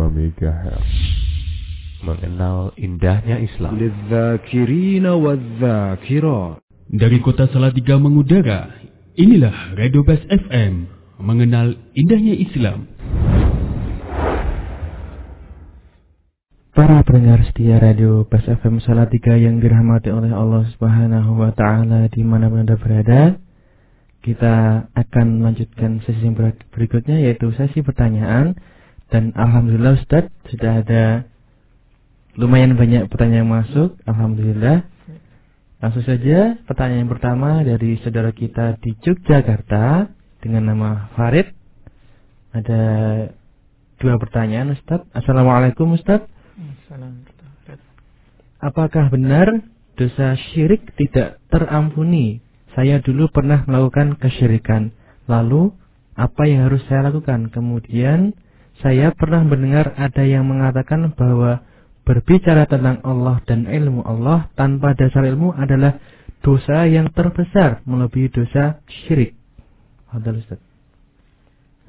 MHz 0.10 0.90
Mengenal 2.02 2.74
indahnya 2.74 3.38
Islam. 3.38 3.78
Dari 6.88 7.18
kota 7.22 7.46
Salatiga 7.54 8.02
mengudara 8.02 8.74
Inilah 9.14 9.78
Radio 9.78 10.02
Bas 10.02 10.18
FM 10.26 10.90
Mengenal 11.22 11.78
indahnya 11.94 12.34
Islam. 12.34 12.90
Para 16.74 17.06
pendengar 17.06 17.46
setia 17.54 17.78
radio 17.78 18.26
Bas 18.26 18.46
FM 18.46 18.82
Salatiga 18.82 19.38
yang 19.38 19.62
dirahmati 19.62 20.10
oleh 20.10 20.34
Allah 20.34 20.66
Subhanahu 20.74 21.38
wa 21.38 21.54
taala 21.54 22.10
di 22.10 22.26
mana 22.26 22.50
pun 22.50 22.66
Anda 22.66 22.78
berada, 22.82 23.38
kita 24.28 24.88
akan 24.92 25.40
melanjutkan 25.40 26.04
sesi 26.04 26.20
yang 26.20 26.36
berikutnya 26.76 27.24
yaitu 27.24 27.48
sesi 27.56 27.80
pertanyaan. 27.80 28.60
Dan 29.08 29.32
alhamdulillah 29.32 30.04
Ustaz 30.04 30.28
sudah 30.52 30.84
ada 30.84 31.24
lumayan 32.36 32.76
banyak 32.76 33.08
pertanyaan 33.08 33.48
yang 33.48 33.52
masuk. 33.64 33.96
Alhamdulillah. 34.04 34.84
Langsung 35.80 36.04
saja 36.04 36.60
pertanyaan 36.68 37.08
yang 37.08 37.12
pertama 37.16 37.64
dari 37.64 37.96
saudara 38.04 38.36
kita 38.36 38.76
di 38.84 39.00
Yogyakarta 39.00 40.12
dengan 40.44 40.76
nama 40.76 41.08
Farid. 41.16 41.48
Ada 42.52 42.82
dua 43.96 44.20
pertanyaan 44.20 44.76
Ustaz. 44.76 45.08
Assalamualaikum 45.16 45.96
Ustaz. 45.96 46.28
Apakah 48.60 49.08
benar 49.08 49.64
dosa 49.96 50.36
syirik 50.52 50.84
tidak 50.98 51.40
terampuni 51.48 52.42
saya 52.78 53.02
dulu 53.02 53.26
pernah 53.34 53.66
melakukan 53.66 54.22
kesyirikan. 54.22 54.94
Lalu, 55.26 55.74
apa 56.14 56.46
yang 56.46 56.70
harus 56.70 56.86
saya 56.86 57.10
lakukan. 57.10 57.50
Kemudian 57.50 58.38
saya 58.86 59.10
pernah 59.18 59.42
mendengar 59.42 59.98
ada 59.98 60.22
yang 60.22 60.46
mengatakan 60.46 61.10
bahwa 61.18 61.66
berbicara 62.06 62.70
tentang 62.70 63.02
Allah 63.02 63.42
dan 63.50 63.66
ilmu 63.66 64.06
Allah 64.06 64.54
tanpa 64.54 64.94
dasar 64.94 65.26
ilmu 65.26 65.58
adalah 65.58 65.98
dosa 66.46 66.86
yang 66.86 67.10
terbesar 67.10 67.82
melebihi 67.90 68.30
dosa 68.30 68.78
syirik. 68.86 69.34
Hadal 70.14 70.38
Ustaz. 70.38 70.62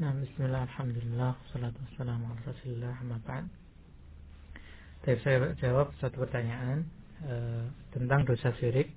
Nah, 0.01 0.17
bismillah, 0.17 0.65
alhamdulillah, 0.73 1.37
salatu 1.53 1.79
wassalamu 1.85 2.33
ala 2.33 2.41
rasulillah, 2.49 2.95
saya 5.05 5.57
jawab 5.57 5.95
satu 6.03 6.21
pertanyaan 6.21 6.85
e, 7.23 7.35
tentang 7.95 8.29
dosa 8.29 8.53
syirik. 8.59 8.93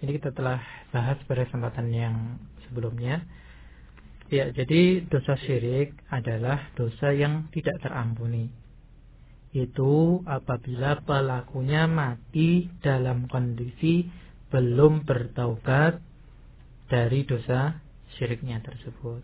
Ini 0.00 0.16
kita 0.16 0.32
telah 0.32 0.60
bahas 0.96 1.20
pada 1.28 1.44
kesempatan 1.44 1.92
yang 1.92 2.16
sebelumnya. 2.64 3.20
Ya, 4.32 4.48
jadi 4.48 5.04
dosa 5.04 5.36
syirik 5.44 5.92
adalah 6.08 6.72
dosa 6.72 7.12
yang 7.12 7.52
tidak 7.52 7.76
terampuni. 7.84 8.48
Itu 9.50 10.22
apabila 10.24 11.02
pelakunya 11.02 11.84
mati 11.90 12.70
dalam 12.80 13.26
kondisi 13.26 14.06
belum 14.48 15.04
bertaubat 15.04 15.98
dari 16.88 17.26
dosa 17.26 17.76
syiriknya 18.16 18.62
tersebut. 18.62 19.20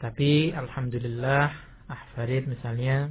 Tapi 0.00 0.54
alhamdulillah 0.54 1.50
Ahfarid 1.90 2.46
misalnya 2.46 3.10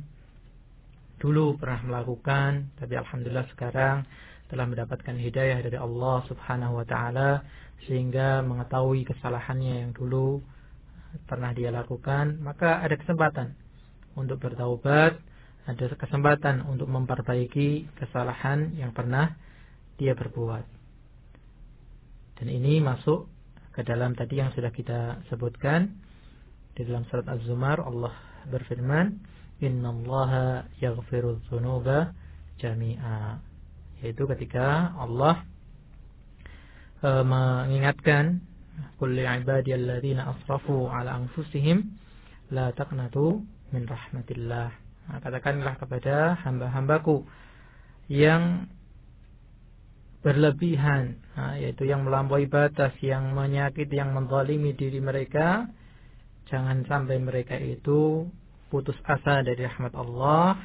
dulu 1.20 1.60
pernah 1.60 1.84
melakukan, 1.84 2.72
tapi 2.80 2.96
alhamdulillah 2.96 3.48
sekarang 3.52 4.08
telah 4.50 4.66
mendapatkan 4.66 5.16
hidayah 5.16 5.62
dari 5.62 5.78
Allah 5.78 6.26
Subhanahu 6.26 6.82
wa 6.82 6.86
taala 6.86 7.46
sehingga 7.86 8.42
mengetahui 8.42 9.06
kesalahannya 9.06 9.88
yang 9.88 9.92
dulu 9.94 10.42
pernah 11.26 11.54
dia 11.54 11.70
lakukan, 11.70 12.42
maka 12.42 12.82
ada 12.82 12.98
kesempatan 12.98 13.54
untuk 14.18 14.42
bertaubat, 14.42 15.18
ada 15.70 15.86
kesempatan 15.96 16.66
untuk 16.66 16.90
memperbaiki 16.90 17.94
kesalahan 17.98 18.74
yang 18.78 18.94
pernah 18.94 19.38
dia 20.02 20.18
berbuat. 20.18 20.66
Dan 22.42 22.48
ini 22.50 22.82
masuk 22.82 23.30
ke 23.74 23.86
dalam 23.86 24.18
tadi 24.18 24.42
yang 24.42 24.50
sudah 24.56 24.74
kita 24.74 25.24
sebutkan 25.30 25.94
di 26.74 26.88
dalam 26.88 27.04
surat 27.12 27.28
Az-Zumar 27.28 27.84
Allah 27.84 28.16
berfirman, 28.48 29.20
"Innallaha 29.60 30.72
yaghfiru 30.80 31.44
dzunuba 31.46 32.16
jami'a." 32.58 33.49
Yaitu 34.00 34.24
ketika 34.30 34.96
Allah 34.96 35.44
e, 37.04 37.10
mengingatkan 37.24 38.44
Qul 39.00 39.16
li'ibadiyalladzina 39.16 40.28
asrafu 40.28 40.88
ala 40.88 41.20
anfusihim 41.20 42.00
la 42.52 42.72
taqnatu 42.76 43.44
min 43.72 43.84
rahmatillah. 43.88 44.70
Nah, 45.10 45.18
katakanlah 45.24 45.74
kepada 45.80 46.38
hamba-hambaku 46.46 47.26
yang 48.10 48.70
berlebihan, 50.20 51.16
nah, 51.34 51.56
yaitu 51.56 51.88
yang 51.88 52.04
melampaui 52.04 52.52
batas, 52.52 52.92
yang 53.00 53.32
menyakiti, 53.32 53.96
yang 53.96 54.12
menzalimi 54.12 54.76
diri 54.76 55.00
mereka, 55.00 55.72
jangan 56.52 56.84
sampai 56.84 57.18
mereka 57.24 57.56
itu 57.56 58.28
putus 58.68 58.98
asa 59.08 59.42
dari 59.42 59.64
rahmat 59.64 59.94
Allah. 59.96 60.60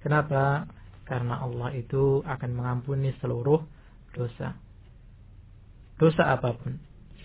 Kenapa? 0.00 0.70
Karena 1.06 1.38
Allah 1.40 1.70
itu 1.72 2.20
akan 2.26 2.50
mengampuni 2.52 3.14
seluruh 3.22 3.62
dosa. 4.12 4.58
Dosa 5.96 6.34
apa 6.34 6.52
pun 6.58 6.76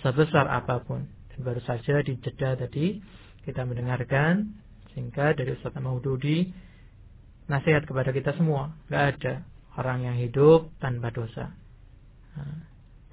sebesar 0.02 0.50
apa 0.50 0.82
pun. 0.84 1.06
Dan 1.32 1.40
baru 1.46 1.62
saja 1.64 2.02
di 2.04 2.18
jeda 2.20 2.58
tadi 2.58 3.00
kita 3.46 3.66
mendengarkan 3.66 4.60
sehingga 4.92 5.34
dari 5.34 5.56
Ustaz 5.56 5.74
Maududi 5.80 6.52
nasihat 7.48 7.88
kepada 7.88 8.12
kita 8.12 8.36
semua. 8.36 8.76
Gak 8.92 9.18
ada 9.18 9.34
orang 9.80 10.04
yang 10.04 10.18
hidup 10.20 10.70
tanpa 10.84 11.14
dosa. 11.14 11.54
Nah, 12.36 12.60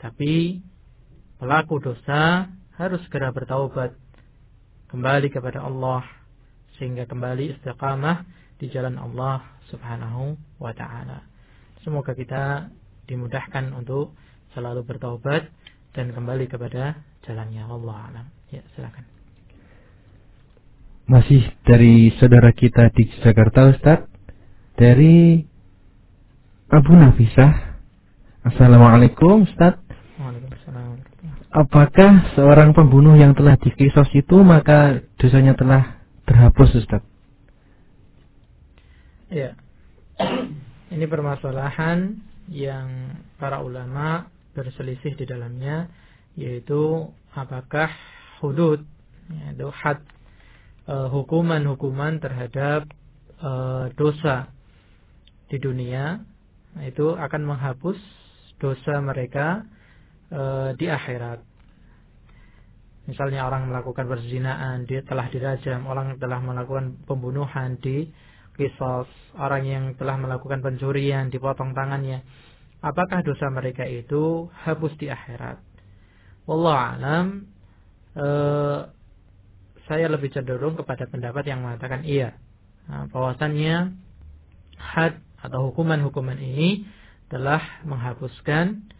tapi 0.02 0.58
pelaku 1.38 1.78
dosa 1.78 2.50
harus 2.74 3.00
segera 3.06 3.30
bertaubat 3.30 3.94
kembali 4.90 5.28
kepada 5.30 5.62
Allah 5.62 6.02
sehingga 6.78 7.06
kembali 7.06 7.58
istiqamah 7.58 8.26
di 8.58 8.66
jalan 8.68 8.98
Allah 8.98 9.46
Subhanahu 9.70 10.34
wa 10.58 10.74
taala. 10.74 11.22
Semoga 11.86 12.12
kita 12.12 12.74
dimudahkan 13.06 13.72
untuk 13.72 14.18
selalu 14.52 14.84
bertaubat 14.84 15.48
dan 15.94 16.10
kembali 16.12 16.50
kepada 16.50 16.98
jalannya 17.24 17.64
Allah 17.64 17.96
alam. 18.12 18.26
Ya, 18.50 18.62
silakan. 18.74 19.06
Masih 21.08 21.40
dari 21.64 22.12
saudara 22.20 22.52
kita 22.52 22.92
di 22.92 23.08
Jakarta 23.24 23.72
Ustaz 23.72 24.04
dari 24.76 25.40
Abu 26.68 26.92
Nafisah. 26.92 27.80
Assalamualaikum 28.44 29.48
Ustaz. 29.48 29.80
Waalaikumsalam. 30.20 31.00
Apakah 31.48 32.36
seorang 32.36 32.76
pembunuh 32.76 33.16
yang 33.16 33.32
telah 33.32 33.56
dikisos 33.56 34.12
itu 34.12 34.36
maka 34.44 35.00
dosanya 35.16 35.56
telah 35.56 36.04
terhapus 36.28 36.76
Ustaz? 36.76 37.00
Ya. 39.28 39.52
Ini 40.88 41.04
permasalahan 41.04 42.16
yang 42.48 43.20
para 43.36 43.60
ulama 43.60 44.32
berselisih 44.56 45.20
di 45.20 45.28
dalamnya 45.28 45.92
yaitu 46.32 47.12
apakah 47.36 47.92
hudud 48.40 48.80
yaitu 49.28 49.68
had 49.68 50.00
e, 50.88 50.94
hukuman-hukuman 51.12 52.24
terhadap 52.24 52.88
e, 53.36 53.52
dosa 54.00 54.48
di 55.52 55.60
dunia 55.60 56.24
itu 56.80 57.12
akan 57.12 57.42
menghapus 57.44 58.00
dosa 58.56 58.96
mereka 59.04 59.68
e, 60.32 60.72
di 60.80 60.88
akhirat. 60.88 61.44
Misalnya 63.12 63.44
orang 63.48 63.68
melakukan 63.72 64.04
perzinaan, 64.04 64.84
dia 64.84 65.00
telah 65.04 65.28
dirajam, 65.32 65.84
orang 65.88 66.16
telah 66.16 66.40
melakukan 66.44 66.96
pembunuhan 67.08 67.76
di 67.80 68.08
kisos, 68.58 69.06
orang 69.38 69.62
yang 69.64 69.84
telah 69.94 70.18
melakukan 70.18 70.60
pencurian 70.60 71.30
dipotong 71.30 71.72
tangannya 71.72 72.26
apakah 72.82 73.22
dosa 73.22 73.46
mereka 73.50 73.86
itu 73.86 74.50
hapus 74.66 74.94
di 74.98 75.06
akhirat. 75.10 75.62
Wallahu 76.50 76.78
alam 76.98 77.26
eh, 78.18 78.80
saya 79.86 80.06
lebih 80.10 80.34
cenderung 80.34 80.76
kepada 80.76 81.06
pendapat 81.06 81.46
yang 81.48 81.64
mengatakan 81.64 82.04
iya. 82.04 82.36
Nah, 82.90 83.06
bahwasannya 83.08 83.94
had 84.76 85.20
atau 85.38 85.70
hukuman-hukuman 85.70 86.36
ini 86.40 86.82
telah 87.30 87.62
menghapuskan 87.86 88.90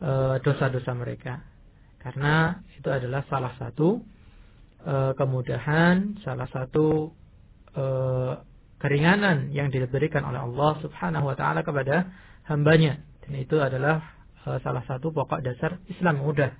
eh, 0.00 0.36
dosa-dosa 0.40 0.96
mereka. 0.96 1.44
Karena 2.02 2.58
itu 2.74 2.90
adalah 2.90 3.22
salah 3.30 3.54
satu 3.62 4.02
e, 4.82 4.94
kemudahan, 5.14 6.18
salah 6.26 6.50
satu 6.50 7.14
e, 7.78 7.84
keringanan 8.82 9.54
yang 9.54 9.70
diberikan 9.70 10.26
oleh 10.26 10.42
Allah 10.42 10.82
Subhanahu 10.82 11.30
wa 11.30 11.36
taala 11.38 11.62
kepada 11.62 12.10
hambanya. 12.50 12.98
Dan 13.22 13.38
itu 13.38 13.62
adalah 13.62 14.02
uh, 14.42 14.58
salah 14.58 14.82
satu 14.90 15.14
pokok 15.14 15.38
dasar 15.46 15.78
Islam 15.86 16.26
mudah. 16.26 16.50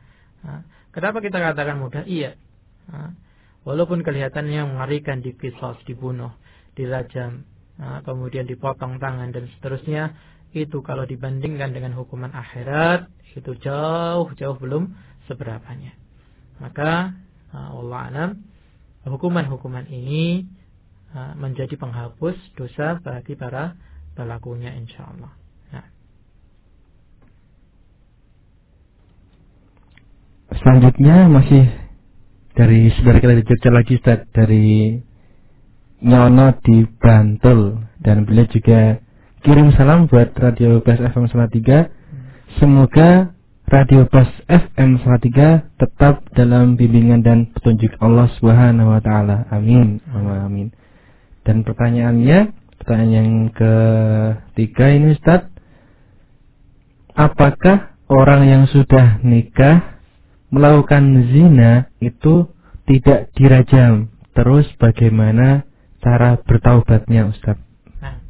Nah, 0.46 0.62
kenapa 0.94 1.18
kita 1.18 1.42
katakan 1.42 1.82
mudah? 1.82 2.06
Iya. 2.06 2.38
Nah, 2.86 3.18
walaupun 3.66 4.06
kelihatannya 4.06 4.70
mengerikan 4.70 5.18
di 5.18 5.34
kisos, 5.34 5.82
dibunuh, 5.82 6.30
dirajam, 6.78 7.42
nah, 7.82 8.06
kemudian 8.06 8.46
dipotong 8.46 9.02
tangan 9.02 9.34
dan 9.34 9.50
seterusnya, 9.58 10.14
itu 10.54 10.78
kalau 10.86 11.02
dibandingkan 11.02 11.74
dengan 11.74 11.98
hukuman 11.98 12.30
akhirat 12.30 13.10
itu 13.34 13.56
jauh-jauh 13.58 14.56
belum 14.62 14.94
seberapanya. 15.26 15.96
Maka 16.60 17.16
Allah 17.52 18.00
alam 18.12 18.30
hukuman-hukuman 19.08 19.88
ini 19.90 20.46
menjadi 21.36 21.76
penghapus 21.76 22.36
dosa 22.56 22.98
bagi 23.00 23.36
para 23.36 23.76
pelakunya 24.16 24.72
insya 24.76 25.08
Allah. 25.08 25.42
Selanjutnya 30.52 31.32
masih 31.32 31.64
dari 32.52 32.92
saudara 32.92 33.24
kita 33.24 33.34
di 33.40 33.44
Jogja 33.48 33.70
lagi 33.72 33.92
Ustaz 33.96 34.20
dari 34.36 35.00
Nyono 36.04 36.60
di 36.60 36.84
Bantul 37.00 37.80
dan 38.04 38.28
beliau 38.28 38.44
juga 38.52 39.00
kirim 39.40 39.72
salam 39.72 40.12
buat 40.12 40.36
Radio 40.36 40.84
Bas 40.84 41.00
FM 41.00 41.24
Salatiga. 41.32 41.88
Semoga 42.60 43.32
Radio 43.64 44.04
Bas 44.12 44.28
FM 44.44 45.00
Salatiga 45.00 45.64
tetap 45.80 46.20
dalam 46.36 46.76
bimbingan 46.76 47.24
dan 47.24 47.48
petunjuk 47.56 47.96
Allah 48.04 48.28
Subhanahu 48.36 48.92
wa 48.92 49.00
taala. 49.00 49.48
Amin. 49.48 50.04
Amin. 50.12 50.68
Dan 51.42 51.66
pertanyaannya, 51.66 52.54
pertanyaan 52.78 53.10
yang 53.10 53.30
ketiga 53.50 54.94
ini 54.94 55.18
Ustaz, 55.18 55.50
apakah 57.18 57.98
orang 58.06 58.42
yang 58.46 58.64
sudah 58.70 59.18
nikah 59.26 59.98
melakukan 60.54 61.32
zina 61.32 61.90
itu 61.98 62.46
tidak 62.86 63.34
dirajam, 63.34 64.12
terus 64.36 64.68
bagaimana 64.78 65.66
cara 65.98 66.38
bertaubatnya 66.42 67.30
Ustaz? 67.30 67.58
Nah, 67.98 68.22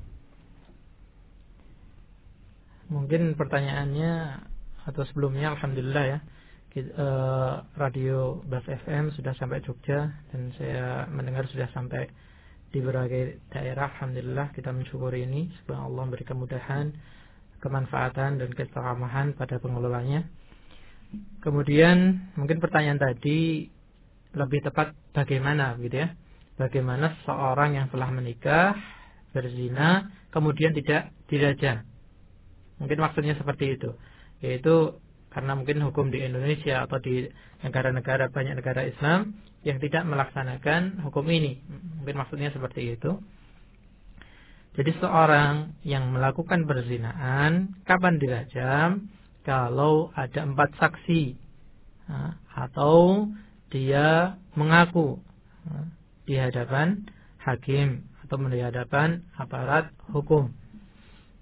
mungkin 2.89 3.37
pertanyaannya 3.37 4.13
atau 4.83 5.03
sebelumnya 5.09 5.55
Alhamdulillah 5.55 6.05
ya 6.05 6.19
eh, 6.75 7.55
radio 7.77 8.43
Bas 8.49 8.65
FM 8.67 9.15
sudah 9.15 9.37
sampai 9.39 9.63
Jogja 9.63 10.11
dan 10.33 10.51
saya 10.59 11.07
mendengar 11.13 11.47
sudah 11.53 11.71
sampai 11.71 12.11
di 12.73 12.81
berbagai 12.81 13.45
daerah 13.53 13.93
Alhamdulillah 13.93 14.57
kita 14.57 14.73
mensyukuri 14.73 15.29
ini. 15.29 15.53
Semoga 15.63 15.87
Allah 15.87 16.03
memberi 16.09 16.25
kemudahan 16.25 16.87
kemanfaatan 17.61 18.43
dan 18.43 18.51
kesetaraan 18.51 19.37
pada 19.39 19.61
pengelolanya 19.63 20.27
kemudian 21.43 22.29
mungkin 22.39 22.59
pertanyaan 22.63 23.01
tadi 23.01 23.69
lebih 24.33 24.65
tepat 24.65 24.97
bagaimana 25.13 25.77
gitu 25.81 26.09
ya? 26.09 26.09
Bagaimana 26.57 27.17
seorang 27.25 27.77
yang 27.77 27.87
telah 27.93 28.09
menikah 28.13 28.77
berzina 29.33 30.09
kemudian 30.33 30.73
tidak 30.73 31.13
dirajam? 31.29 31.85
Mungkin 32.81 32.99
maksudnya 33.01 33.37
seperti 33.37 33.77
itu. 33.77 33.91
Yaitu 34.41 34.97
karena 35.33 35.57
mungkin 35.57 35.81
hukum 35.81 36.13
di 36.13 36.21
Indonesia 36.21 36.85
atau 36.85 37.01
di 37.01 37.25
negara-negara 37.65 38.29
banyak 38.29 38.55
negara 38.61 38.85
Islam 38.85 39.33
yang 39.65 39.81
tidak 39.81 40.05
melaksanakan 40.05 41.01
hukum 41.09 41.25
ini. 41.33 41.59
Mungkin 42.01 42.17
maksudnya 42.21 42.53
seperti 42.53 42.95
itu. 43.01 43.17
Jadi 44.73 44.93
seorang 45.01 45.77
yang 45.85 46.13
melakukan 46.13 46.65
perzinaan 46.65 47.77
kapan 47.85 48.17
dirajam? 48.21 49.09
Kalau 49.43 50.15
ada 50.15 50.47
empat 50.47 50.71
saksi 50.79 51.35
atau 52.55 53.27
dia 53.73 54.39
mengaku 54.55 55.19
di 56.29 56.39
hadapan 56.39 57.03
hakim 57.43 58.07
atau 58.23 58.37
di 58.49 58.61
hadapan 58.63 59.27
aparat 59.35 59.91
hukum. 60.15 60.53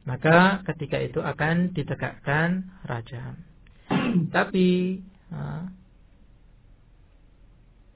Maka 0.09 0.65
ketika 0.73 0.97
itu 0.97 1.21
akan 1.21 1.77
ditegakkan 1.77 2.73
rajam. 2.89 3.50
Tapi 4.37 4.69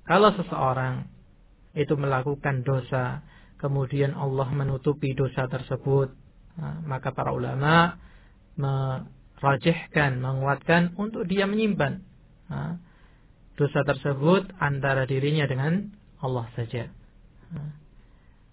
kalau 0.05 0.31
seseorang 0.37 1.09
itu 1.75 1.95
melakukan 1.99 2.63
dosa, 2.63 3.25
kemudian 3.59 4.15
Allah 4.15 4.47
menutupi 4.55 5.17
dosa 5.17 5.51
tersebut, 5.51 6.15
maka 6.87 7.11
para 7.11 7.35
ulama 7.35 7.99
merajihkan, 8.55 10.23
menguatkan 10.23 10.95
untuk 10.95 11.27
dia 11.27 11.51
menyimpan 11.51 11.99
dosa 13.59 13.81
tersebut 13.87 14.51
antara 14.59 15.07
dirinya 15.07 15.47
dengan 15.47 15.91
Allah 16.23 16.47
saja. 16.55 16.91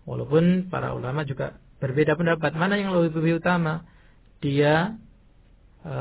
Walaupun 0.06 0.70
para 0.74 0.98
ulama 0.98 1.22
juga 1.26 1.62
berbeda 1.82 2.18
pendapat. 2.18 2.54
Mana 2.54 2.78
yang 2.78 2.94
lebih, 2.94 3.42
utama? 3.42 3.86
Dia 4.42 4.98
e, 5.86 5.98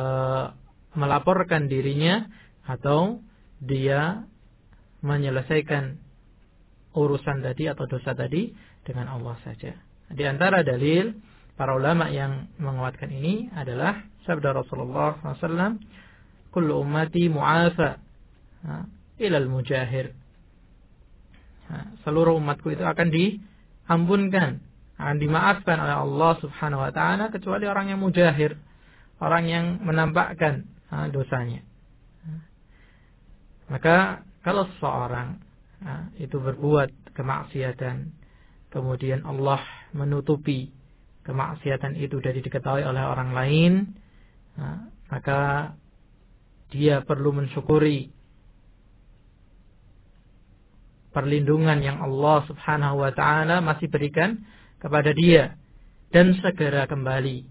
melaporkan 0.95 1.71
dirinya 1.71 2.27
atau 2.67 3.23
dia 3.61 4.25
menyelesaikan 5.01 5.97
urusan 6.97 7.41
tadi 7.45 7.71
atau 7.71 7.87
dosa 7.87 8.13
tadi 8.17 8.51
dengan 8.83 9.15
Allah 9.15 9.39
saja. 9.47 9.73
Di 10.11 10.25
antara 10.27 10.67
dalil 10.67 11.15
para 11.55 11.77
ulama 11.77 12.11
yang 12.11 12.51
menguatkan 12.59 13.13
ini 13.13 13.47
adalah 13.55 14.03
sabda 14.27 14.57
Rasulullah 14.57 15.21
SAW, 15.23 15.79
"Kullu 16.51 16.83
ummati 16.83 17.31
mu'afa 17.31 18.01
ilal 19.23 19.47
mujahir." 19.47 20.11
Seluruh 22.03 22.35
umatku 22.35 22.75
itu 22.75 22.83
akan 22.83 23.15
diampunkan, 23.15 24.59
akan 24.99 25.17
dimaafkan 25.23 25.79
oleh 25.79 25.97
Allah 26.03 26.33
Subhanahu 26.43 26.83
wa 26.83 26.91
taala 26.91 27.31
kecuali 27.31 27.71
orang 27.71 27.95
yang 27.95 28.03
mujahir, 28.03 28.59
orang 29.23 29.47
yang 29.47 29.65
menampakkan 29.87 30.67
dosanya. 31.11 31.63
Maka 33.71 34.27
kalau 34.43 34.67
seseorang 34.75 35.39
itu 36.19 36.37
berbuat 36.37 37.15
kemaksiatan, 37.15 38.11
kemudian 38.75 39.23
Allah 39.23 39.63
menutupi 39.95 40.75
kemaksiatan 41.23 41.95
itu 41.95 42.19
dari 42.19 42.43
diketahui 42.43 42.83
oleh 42.83 43.05
orang 43.07 43.31
lain, 43.31 43.73
maka 45.11 45.73
dia 46.71 47.03
perlu 47.03 47.35
mensyukuri 47.35 48.11
perlindungan 51.11 51.83
yang 51.83 51.99
Allah 51.99 52.47
Subhanahu 52.47 53.03
wa 53.03 53.11
taala 53.11 53.59
masih 53.59 53.91
berikan 53.91 54.47
kepada 54.79 55.11
dia 55.11 55.59
dan 56.15 56.39
segera 56.39 56.87
kembali. 56.87 57.43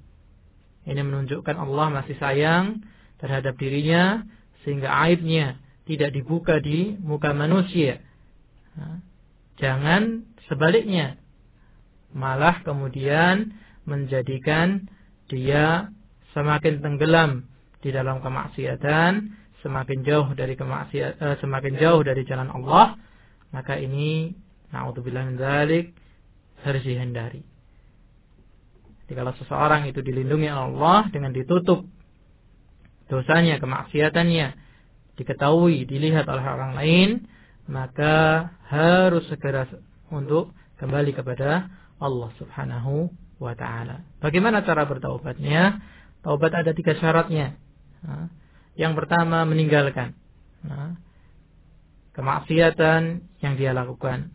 Ini 0.87 1.01
menunjukkan 1.03 1.55
Allah 1.59 1.87
masih 1.91 2.15
sayang 2.19 2.79
terhadap 3.19 3.55
dirinya 3.59 4.23
sehingga 4.63 4.89
aibnya 4.91 5.59
tidak 5.87 6.15
dibuka 6.15 6.59
di 6.59 6.95
muka 6.99 7.31
manusia. 7.35 8.03
Jangan 9.59 10.23
sebaliknya. 10.47 11.19
Malah 12.09 12.65
kemudian 12.65 13.53
menjadikan 13.85 14.89
dia 15.29 15.93
semakin 16.33 16.81
tenggelam 16.81 17.45
di 17.85 17.93
dalam 17.93 18.19
kemaksiatan, 18.19 19.29
semakin 19.61 19.99
jauh 20.03 20.29
dari 20.33 20.57
kemaksiatan, 20.57 21.15
eh, 21.21 21.37
semakin 21.39 21.73
jauh 21.77 22.01
dari 22.01 22.25
jalan 22.25 22.49
Allah, 22.49 22.97
maka 23.53 23.77
ini 23.77 24.33
naudzubillah 24.73 25.23
min 25.29 25.37
dzalik 25.37 25.93
harus 26.65 26.83
dihindari. 26.83 27.45
Kalau 29.09 29.33
seseorang 29.41 29.89
itu 29.89 30.05
dilindungi 30.05 30.53
Allah 30.53 31.09
dengan 31.09 31.33
ditutup 31.33 31.81
dosanya, 33.09 33.57
kemaksiatannya, 33.57 34.47
diketahui, 35.17 35.83
dilihat 35.89 36.29
oleh 36.29 36.45
orang 36.45 36.77
lain, 36.77 37.09
maka 37.67 38.49
harus 38.69 39.25
segera 39.27 39.67
untuk 40.13 40.53
kembali 40.79 41.11
kepada 41.13 41.67
Allah 41.99 42.29
Subhanahu 42.39 43.11
wa 43.41 43.53
taala. 43.57 44.07
Bagaimana 44.23 44.63
cara 44.63 44.87
bertaubatnya? 44.87 45.83
Taubat 46.23 46.51
ada 46.51 46.71
tiga 46.71 46.95
syaratnya. 46.95 47.55
Yang 48.79 48.93
pertama 48.95 49.43
meninggalkan 49.43 50.15
kemaksiatan 52.15 53.23
yang 53.39 53.53
dia 53.55 53.71
lakukan. 53.71 54.31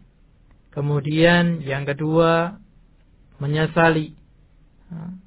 Kemudian 0.72 1.60
yang 1.60 1.84
kedua 1.84 2.60
menyesali 3.40 4.16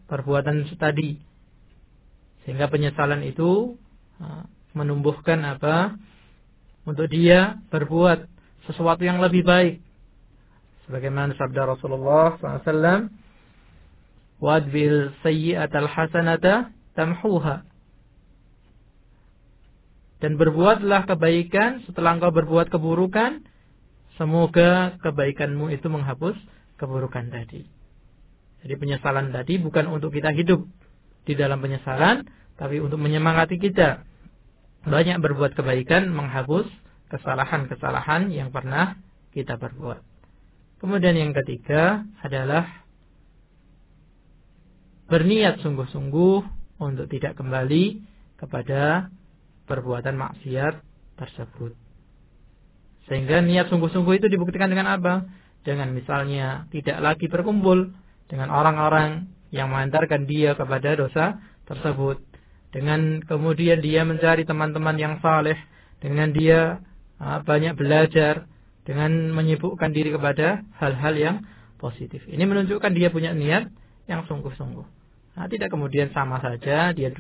perbuatan 0.10 0.66
tadi. 0.78 1.27
Sehingga 2.48 2.72
penyesalan 2.72 3.28
itu 3.28 3.76
menumbuhkan 4.72 5.44
apa? 5.44 6.00
Untuk 6.88 7.12
dia 7.12 7.60
berbuat 7.68 8.24
sesuatu 8.72 9.04
yang 9.04 9.20
lebih 9.20 9.44
baik. 9.44 9.84
Sebagaimana 10.88 11.36
sabda 11.36 11.68
Rasulullah 11.68 12.40
SAW, 12.40 13.12
Wadbil 14.40 15.12
sayyi'atal 15.28 15.92
hasanata 15.92 16.72
tamhuha. 16.96 17.68
Dan 20.24 20.40
berbuatlah 20.40 21.04
kebaikan 21.06 21.84
setelah 21.84 22.16
engkau 22.16 22.32
berbuat 22.32 22.72
keburukan, 22.72 23.44
semoga 24.16 24.96
kebaikanmu 25.04 25.70
itu 25.76 25.92
menghapus 25.92 26.40
keburukan 26.80 27.28
tadi. 27.30 27.68
Jadi 28.64 28.74
penyesalan 28.80 29.30
tadi 29.30 29.60
bukan 29.62 29.92
untuk 29.92 30.16
kita 30.16 30.34
hidup 30.34 30.66
di 31.28 31.36
dalam 31.36 31.60
penyesalan, 31.62 32.26
tapi 32.58 32.82
untuk 32.82 32.98
menyemangati 32.98 33.62
kita 33.62 34.02
banyak 34.84 35.22
berbuat 35.22 35.54
kebaikan 35.54 36.10
menghapus 36.10 36.66
kesalahan-kesalahan 37.14 38.34
yang 38.34 38.50
pernah 38.50 38.98
kita 39.32 39.56
perbuat. 39.56 40.02
Kemudian 40.78 41.18
yang 41.18 41.34
ketiga 41.34 42.06
adalah 42.22 42.86
berniat 45.10 45.64
sungguh-sungguh 45.64 46.38
untuk 46.78 47.08
tidak 47.10 47.38
kembali 47.40 48.04
kepada 48.38 49.10
perbuatan 49.66 50.14
maksiat 50.14 50.74
tersebut. 51.18 51.74
Sehingga 53.08 53.42
niat 53.42 53.72
sungguh-sungguh 53.72 54.20
itu 54.20 54.28
dibuktikan 54.28 54.70
dengan 54.70 55.00
apa? 55.00 55.26
Dengan 55.64 55.92
misalnya 55.96 56.68
tidak 56.70 57.00
lagi 57.02 57.26
berkumpul 57.32 57.92
dengan 58.28 58.52
orang-orang 58.52 59.32
yang 59.50 59.72
mengantarkan 59.72 60.28
dia 60.28 60.54
kepada 60.54 61.00
dosa 61.00 61.40
tersebut 61.68 62.20
dengan 62.72 63.24
kemudian 63.24 63.80
dia 63.80 64.04
mencari 64.04 64.44
teman-teman 64.44 64.96
yang 65.00 65.20
saleh, 65.24 65.56
dengan 66.04 66.32
dia 66.36 66.84
uh, 67.20 67.40
banyak 67.42 67.74
belajar, 67.80 68.46
dengan 68.88 69.36
menyibukkan 69.36 69.92
diri 69.92 70.16
kepada 70.16 70.64
hal-hal 70.80 71.14
yang 71.20 71.36
positif. 71.76 72.24
Ini 72.28 72.44
menunjukkan 72.48 72.92
dia 72.96 73.12
punya 73.12 73.36
niat 73.36 73.68
yang 74.08 74.24
sungguh-sungguh. 74.26 74.88
Nah, 75.38 75.46
tidak 75.52 75.70
kemudian 75.70 76.10
sama 76.16 76.40
saja 76.42 76.96
dia 76.96 77.14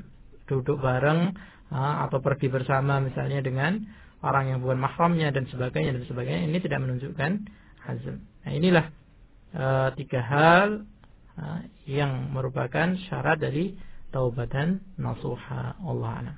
duduk 0.47 0.79
bareng 0.79 1.35
uh, 1.69 1.95
atau 2.07 2.23
pergi 2.23 2.47
bersama 2.47 3.03
misalnya 3.03 3.43
dengan 3.43 3.83
orang 4.25 4.49
yang 4.49 4.59
bukan 4.63 4.79
mahramnya 4.81 5.29
dan 5.29 5.45
sebagainya 5.51 5.93
dan 5.93 6.03
sebagainya 6.09 6.43
ini 6.49 6.59
tidak 6.63 6.79
menunjukkan 6.81 7.31
azam. 7.85 8.17
Nah, 8.47 8.51
inilah 8.55 8.85
uh, 9.53 9.89
tiga 9.93 10.23
hal 10.23 10.67
uh, 11.37 11.59
yang 11.85 12.33
merupakan 12.33 12.97
syarat 13.11 13.37
dari 13.37 13.77
taubatan 14.17 14.81
nasuha 14.97 15.77
Allah 15.77 16.11
alam. 16.25 16.37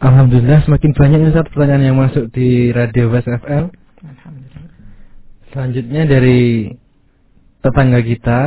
Alhamdulillah 0.00 0.64
semakin 0.64 0.96
banyak 0.96 1.20
Ustaz 1.28 1.44
pertanyaan 1.52 1.92
yang 1.92 1.98
masuk 2.00 2.32
di 2.32 2.72
Radio 2.72 3.12
Bas 3.12 3.28
FM. 3.28 3.68
Alhamdulillah. 4.00 4.64
Selanjutnya 5.52 6.02
dari 6.08 6.72
tetangga 7.60 8.00
kita, 8.00 8.38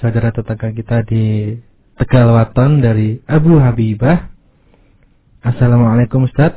saudara 0.00 0.32
tetangga 0.32 0.72
kita 0.72 1.04
di 1.04 1.52
Tegal 2.00 2.32
Waton 2.32 2.80
dari 2.80 3.20
Abu 3.28 3.60
Habibah. 3.60 4.32
Assalamualaikum 5.44 6.24
Ustaz. 6.24 6.56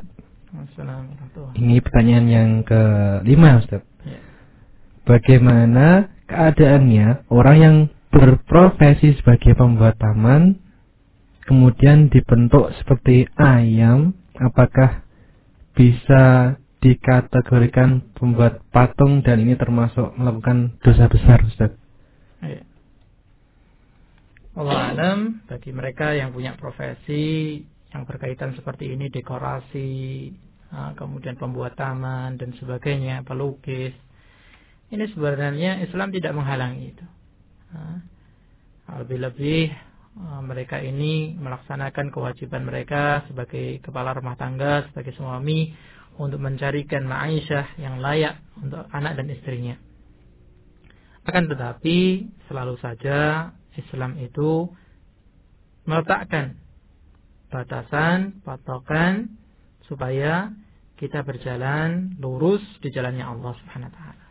Assalamualaikum. 0.55 1.51
Ini 1.59 1.83
pertanyaan 1.83 2.27
yang 2.31 2.49
kelima 2.63 3.59
Ustaz. 3.59 3.83
Ya. 4.07 4.23
Bagaimana 5.03 6.07
keadaannya 6.31 7.27
orang 7.27 7.57
yang 7.59 7.75
berprofesi 8.09 9.13
sebagai 9.21 9.53
pembuat 9.53 9.97
taman 10.01 10.57
kemudian 11.45 12.09
dibentuk 12.09 12.73
seperti 12.81 13.29
ayam 13.37 14.17
apakah 14.37 15.05
bisa 15.77 16.57
dikategorikan 16.79 18.01
pembuat 18.15 18.63
patung 18.71 19.21
dan 19.21 19.43
ini 19.43 19.53
termasuk 19.59 20.15
melakukan 20.15 20.79
dosa 20.79 21.11
besar 21.11 21.43
Ustaz? 21.43 21.71
Ya. 22.39 22.63
Allah 24.55 24.95
alam 24.95 25.19
bagi 25.45 25.71
mereka 25.75 26.15
yang 26.15 26.31
punya 26.31 26.55
profesi 26.55 27.59
yang 27.93 28.03
berkaitan 28.05 28.55
seperti 28.55 28.95
ini 28.95 29.09
dekorasi 29.11 29.89
kemudian 30.97 31.37
pembuat 31.37 31.73
taman 31.73 32.37
dan 32.37 32.53
sebagainya 32.57 33.25
pelukis 33.25 33.93
ini 34.89 35.05
sebenarnya 35.13 35.81
Islam 35.81 36.13
tidak 36.13 36.33
menghalangi 36.37 36.93
itu 36.93 37.05
lebih-lebih 38.89 39.69
mereka 40.43 40.81
ini 40.81 41.37
melaksanakan 41.37 42.09
kewajiban 42.09 42.65
mereka 42.65 43.23
sebagai 43.29 43.79
kepala 43.85 44.17
rumah 44.17 44.35
tangga 44.35 44.89
sebagai 44.89 45.13
suami 45.15 45.71
untuk 46.19 46.41
mencarikan 46.41 47.05
ma'isyah 47.05 47.79
yang 47.79 48.01
layak 48.01 48.41
untuk 48.59 48.83
anak 48.91 49.15
dan 49.15 49.29
istrinya 49.29 49.75
akan 51.29 51.45
tetapi 51.45 52.25
selalu 52.49 52.75
saja 52.81 53.51
Islam 53.77 54.17
itu 54.17 54.65
meletakkan 55.85 56.57
batasan, 57.49 58.41
patokan 58.45 59.37
supaya 59.89 60.53
kita 61.01 61.25
berjalan 61.25 62.13
lurus 62.21 62.61
di 62.83 62.93
jalannya 62.93 63.25
Allah 63.25 63.53
Subhanahu 63.57 63.89
wa 63.89 63.95
taala. 63.95 64.25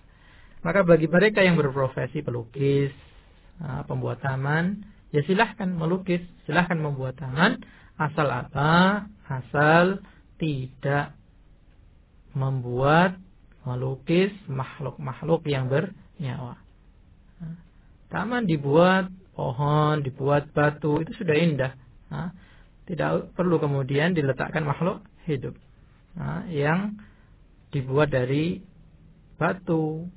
Maka 0.62 0.80
bagi 0.86 1.06
mereka 1.10 1.42
yang 1.42 1.58
berprofesi 1.58 2.22
pelukis, 2.22 2.94
pembuat 3.86 4.22
taman, 4.22 4.86
ya 5.10 5.22
silahkan 5.26 5.68
melukis, 5.68 6.22
silahkan 6.46 6.78
membuat 6.78 7.18
taman, 7.18 7.62
asal 7.98 8.30
apa? 8.30 9.04
Asal 9.26 10.00
tidak 10.38 11.12
membuat 12.32 13.18
melukis 13.66 14.30
makhluk-makhluk 14.46 15.42
yang 15.50 15.66
bernyawa. 15.66 16.56
Ah, 17.42 17.58
taman 18.08 18.46
dibuat 18.46 19.10
pohon, 19.34 20.00
dibuat 20.06 20.50
batu, 20.54 21.02
itu 21.02 21.12
sudah 21.18 21.36
indah. 21.36 21.72
Nah, 22.08 22.32
tidak 22.88 23.34
perlu 23.36 23.60
kemudian 23.60 24.16
diletakkan 24.16 24.64
makhluk 24.64 25.04
hidup 25.28 25.52
yang 26.48 26.98
dibuat 27.70 28.10
dari 28.10 28.58
batu, 29.36 30.08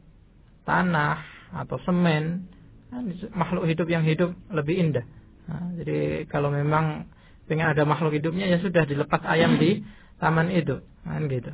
tanah, 0.66 1.20
atau 1.52 1.78
semen. 1.84 2.48
Nah, 2.92 3.02
makhluk 3.32 3.66
hidup 3.72 3.88
yang 3.88 4.04
hidup 4.04 4.36
lebih 4.52 4.76
indah. 4.76 5.06
Nah, 5.48 5.72
jadi 5.80 6.28
kalau 6.28 6.52
memang 6.52 7.08
pengen 7.48 7.72
ada 7.72 7.88
makhluk 7.88 8.16
hidupnya 8.16 8.52
ya 8.52 8.60
sudah 8.60 8.84
dilepas 8.84 9.24
ayam 9.24 9.56
di 9.56 9.84
taman 10.20 10.52
itu, 10.52 10.84
kan 11.08 11.24
gitu. 11.32 11.52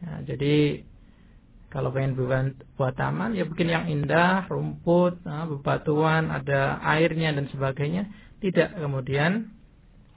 Nah, 0.00 0.22
jadi 0.24 0.86
kalau 1.70 1.94
pengen 1.94 2.18
buat, 2.18 2.54
buat 2.74 2.94
taman, 2.98 3.38
ya 3.38 3.46
bikin 3.46 3.70
yang 3.70 3.86
indah, 3.86 4.50
rumput, 4.50 5.22
nah, 5.22 5.46
bebatuan, 5.46 6.30
ada 6.30 6.82
airnya 6.82 7.30
dan 7.30 7.46
sebagainya. 7.50 8.10
Tidak 8.42 8.80
kemudian 8.80 9.54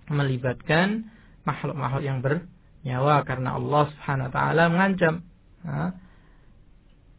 melibatkan 0.09 1.13
makhluk-makhluk 1.43 2.03
yang 2.03 2.19
bernyawa 2.23 3.21
karena 3.27 3.59
Allah 3.59 3.83
Subhanahu 3.91 4.27
wa 4.31 4.33
taala 4.33 4.63
mengancam 4.71 5.15
nah, 5.63 5.91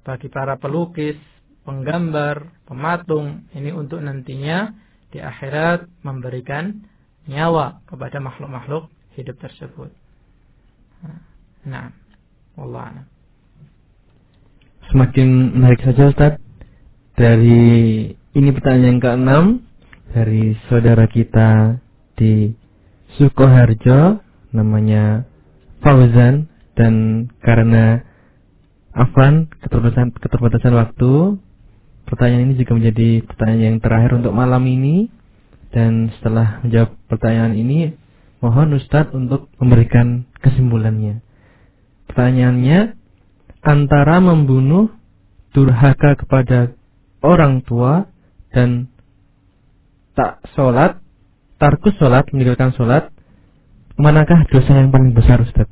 bagi 0.05 0.29
para 0.33 0.57
pelukis, 0.57 1.17
penggambar, 1.65 2.65
pematung 2.69 3.49
ini 3.57 3.73
untuk 3.73 4.01
nantinya 4.05 4.73
di 5.11 5.19
akhirat 5.19 5.89
memberikan 6.05 6.85
nyawa 7.25 7.81
kepada 7.89 8.21
makhluk-makhluk 8.21 8.93
hidup 9.17 9.37
tersebut. 9.41 9.91
Nah, 11.65 11.89
Allah 12.61 13.09
Semakin 14.93 15.57
menarik 15.57 15.81
saja 15.81 16.13
Ustaz 16.13 16.33
Dari 17.17 18.13
ini 18.13 18.49
pertanyaan 18.53 18.85
yang 18.85 19.01
keenam 19.01 19.45
Dari 20.13 20.53
saudara 20.69 21.09
kita 21.09 21.81
di 22.21 22.53
Sukoharjo 23.17 24.21
Namanya 24.53 25.25
Fauzan 25.81 26.53
Dan 26.77 27.27
karena 27.41 28.05
Afan 28.95 29.51
keterbatasan, 29.59 30.15
keterbatasan 30.15 30.73
waktu 30.79 31.43
Pertanyaan 32.05 32.53
ini 32.53 32.55
juga 32.61 32.73
menjadi 32.77 33.09
pertanyaan 33.25 33.63
yang 33.65 33.79
terakhir 33.81 34.11
untuk 34.21 34.33
malam 34.37 34.65
ini. 34.65 35.09
Dan 35.75 36.15
setelah 36.19 36.63
menjawab 36.63 36.95
pertanyaan 37.11 37.59
ini 37.59 38.05
Mohon 38.45 38.77
Ustadz 38.77 39.17
untuk 39.17 39.49
memberikan 39.57 40.29
kesimpulannya. 40.45 41.25
Pertanyaannya 42.13 42.93
antara 43.65 44.21
membunuh 44.21 44.93
durhaka 45.57 46.13
kepada 46.21 46.77
orang 47.25 47.65
tua 47.65 48.05
dan 48.53 48.93
tak 50.13 50.45
sholat, 50.53 51.01
tarkus 51.57 51.97
sholat, 51.97 52.29
meninggalkan 52.37 52.77
sholat, 52.77 53.09
manakah 53.97 54.45
dosa 54.53 54.77
yang 54.77 54.93
paling 54.93 55.17
besar 55.17 55.41
Ustaz? 55.41 55.65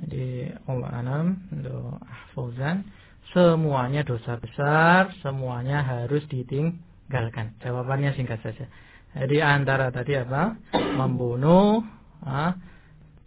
Jadi 0.00 0.48
Allah 0.64 0.90
anam 0.96 1.44
untuk 1.52 2.00
Fauzan 2.32 2.88
semuanya 3.38 4.02
dosa 4.02 4.34
besar, 4.42 5.14
semuanya 5.22 5.86
harus 5.86 6.26
ditinggalkan. 6.26 7.54
Jawabannya 7.62 8.10
singkat 8.18 8.42
saja. 8.42 8.66
Jadi 9.14 9.38
antara 9.38 9.94
tadi 9.94 10.18
apa? 10.18 10.58
Membunuh, 10.74 11.86
ah, 12.26 12.58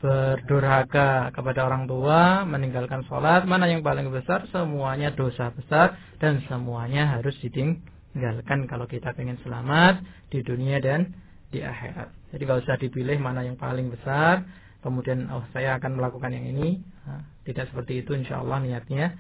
berdurhaka 0.03 1.31
kepada 1.31 1.63
orang 1.63 1.87
tua, 1.87 2.43
meninggalkan 2.43 3.07
sholat, 3.07 3.47
mana 3.47 3.71
yang 3.71 3.79
paling 3.79 4.11
besar? 4.11 4.43
Semuanya 4.51 5.15
dosa 5.15 5.55
besar 5.55 5.95
dan 6.19 6.43
semuanya 6.51 7.07
harus 7.15 7.37
ditinggalkan 7.39 8.67
kalau 8.67 8.83
kita 8.83 9.15
ingin 9.15 9.39
selamat 9.47 10.03
di 10.27 10.43
dunia 10.43 10.83
dan 10.83 11.15
di 11.55 11.63
akhirat. 11.63 12.35
Jadi 12.35 12.43
kalau 12.43 12.59
usah 12.59 12.75
dipilih 12.81 13.15
mana 13.15 13.47
yang 13.47 13.55
paling 13.55 13.87
besar, 13.87 14.43
kemudian 14.83 15.31
oh 15.31 15.45
saya 15.55 15.79
akan 15.79 15.95
melakukan 15.95 16.35
yang 16.35 16.49
ini, 16.51 16.83
nah, 17.07 17.23
tidak 17.47 17.71
seperti 17.71 18.03
itu 18.03 18.11
insya 18.11 18.43
Allah 18.43 18.59
niatnya. 18.59 19.15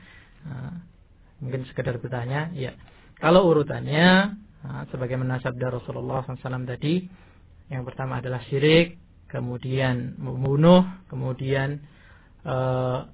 Nah, 0.47 0.73
mungkin 1.41 1.65
sekedar 1.69 1.97
bertanya, 2.01 2.53
ya. 2.53 2.73
Kalau 3.21 3.45
urutannya, 3.49 4.33
nah, 4.65 4.83
sebagaimana 4.89 5.41
sabda 5.41 5.69
Rasulullah 5.69 6.25
SAW 6.25 6.65
tadi, 6.65 7.05
yang 7.69 7.85
pertama 7.85 8.17
adalah 8.17 8.41
syirik, 8.49 8.97
kemudian 9.31 10.19
membunuh, 10.19 10.83
kemudian 11.07 11.79
uh, 12.43 13.07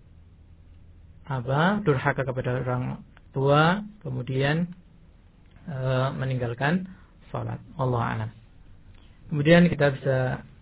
apa 1.28 1.84
durhaka 1.84 2.24
kepada 2.24 2.64
orang 2.64 3.04
tua, 3.36 3.84
kemudian 4.02 4.72
uh, 5.68 6.10
meninggalkan 6.16 6.90
sholat. 7.30 7.60
Allah 7.78 8.02
alam. 8.02 8.30
Kemudian 9.28 9.68
kita 9.68 9.92
bisa 9.92 10.18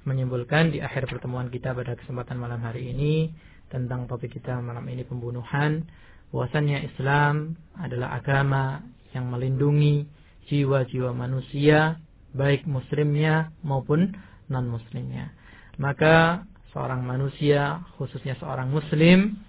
menyimpulkan 0.05 0.73
di 0.73 0.81
akhir 0.81 1.05
pertemuan 1.09 1.49
kita 1.53 1.73
pada 1.73 1.93
kesempatan 1.97 2.37
malam 2.41 2.61
hari 2.61 2.93
ini 2.93 3.29
tentang 3.69 4.05
topik 4.09 4.33
kita 4.33 4.57
malam 4.61 4.85
ini 4.89 5.05
pembunuhan. 5.05 5.85
Bahwasannya 6.33 6.85
Islam 6.87 7.59
adalah 7.77 8.17
agama 8.17 8.81
yang 9.11 9.29
melindungi 9.29 10.07
jiwa-jiwa 10.49 11.11
manusia, 11.15 11.99
baik 12.35 12.67
muslimnya 12.67 13.51
maupun 13.65 14.13
non-muslimnya 14.51 15.45
maka 15.77 16.47
seorang 16.71 17.03
manusia, 17.03 17.83
khususnya 17.99 18.35
seorang 18.39 18.71
muslim, 18.71 19.39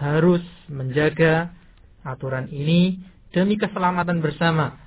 harus 0.00 0.42
menjaga 0.66 1.52
aturan 2.02 2.50
ini 2.50 2.98
demi 3.30 3.54
keselamatan 3.60 4.18
bersama, 4.22 4.80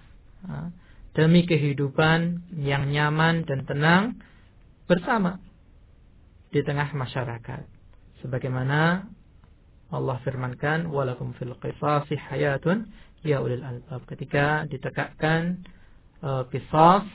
demi 1.15 1.47
kehidupan 1.47 2.51
yang 2.59 2.91
nyaman 2.91 3.47
dan 3.47 3.63
tenang 3.67 4.03
bersama. 4.87 5.39
di 6.55 6.63
tengah 6.63 6.87
masyarakat. 6.95 7.67
Sebagaimana 8.23 9.11
Allah 9.93 10.17
firmankan, 10.25 10.89
"Walakum 10.89 11.37
fil 11.37 11.53
qisasi 11.61 12.17
hayatun 12.17 12.89
ya 13.21 13.41
ulil 13.41 13.61
albab." 13.61 14.01
Ketika 14.09 14.65
ditegakkan 14.65 15.61
uh, 16.25 16.45
qisas 16.49 17.05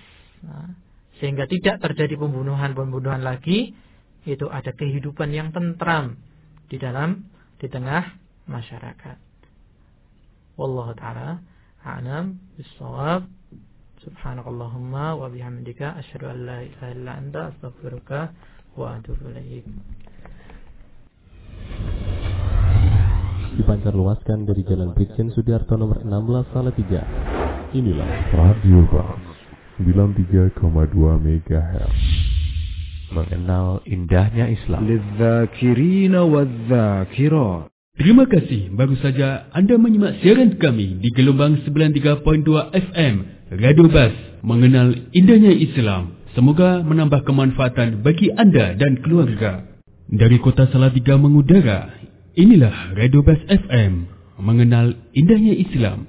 nah, 0.47 0.71
sehingga 1.19 1.51
tidak 1.51 1.83
terjadi 1.83 2.15
pembunuhan-pembunuhan 2.15 3.27
lagi, 3.27 3.75
itu 4.25 4.47
ada 4.47 4.71
kehidupan 4.71 5.33
yang 5.33 5.51
tentram 5.51 6.21
di 6.71 6.77
dalam 6.79 7.27
di 7.59 7.67
tengah 7.67 8.17
masyarakat. 8.47 9.19
Wallahu 10.61 10.93
taala 10.97 11.41
a'lam 11.85 12.37
bissawab. 12.57 13.25
Subhanakallahumma 14.01 15.13
wa 15.13 15.29
bihamdika 15.29 16.01
asyhadu 16.01 16.33
an 16.33 16.39
la 16.49 16.59
ilaha 16.65 16.89
illa 16.89 17.13
anta 17.21 17.41
astaghfiruka 17.53 18.33
wa 18.73 18.97
atubu 18.97 19.29
ilaik 19.29 19.69
dipancar 23.61 23.93
luaskan 23.93 24.49
dari 24.49 24.65
Jalan 24.65 24.97
Brigjen 24.97 25.29
Sudiarto 25.37 25.77
nomor 25.77 26.01
16 26.01 26.57
Salatiga. 26.57 27.05
Inilah 27.77 28.09
Radio 28.33 28.89
Bang 28.89 29.21
93,2 29.85 30.57
MHz. 31.21 32.01
Mengenal 33.13 33.85
indahnya 33.85 34.49
Islam. 34.49 34.81
Terima 38.01 38.25
kasih, 38.25 38.73
baru 38.73 38.97
saja 38.97 39.53
Anda 39.53 39.77
menyimak 39.77 40.25
siaran 40.25 40.57
kami 40.57 41.05
di 41.05 41.13
gelombang 41.13 41.61
93.2 41.69 42.25
FM 42.73 43.15
Radio 43.61 43.87
Bas 43.93 44.41
Mengenal 44.41 44.97
Indahnya 45.13 45.53
Islam. 45.53 46.17
Semoga 46.33 46.81
menambah 46.81 47.29
kemanfaatan 47.29 48.01
bagi 48.01 48.33
anda 48.33 48.73
dan 48.73 49.05
keluarga. 49.05 49.69
Dari 50.11 50.43
kota 50.43 50.67
Salatiga 50.73 51.15
mengudara, 51.21 52.00
inilah 52.41 52.97
Radio 52.97 53.21
Bas 53.21 53.37
FM 53.45 54.09
mengenal 54.41 54.97
indahnya 55.13 55.53
Islam. 55.53 56.09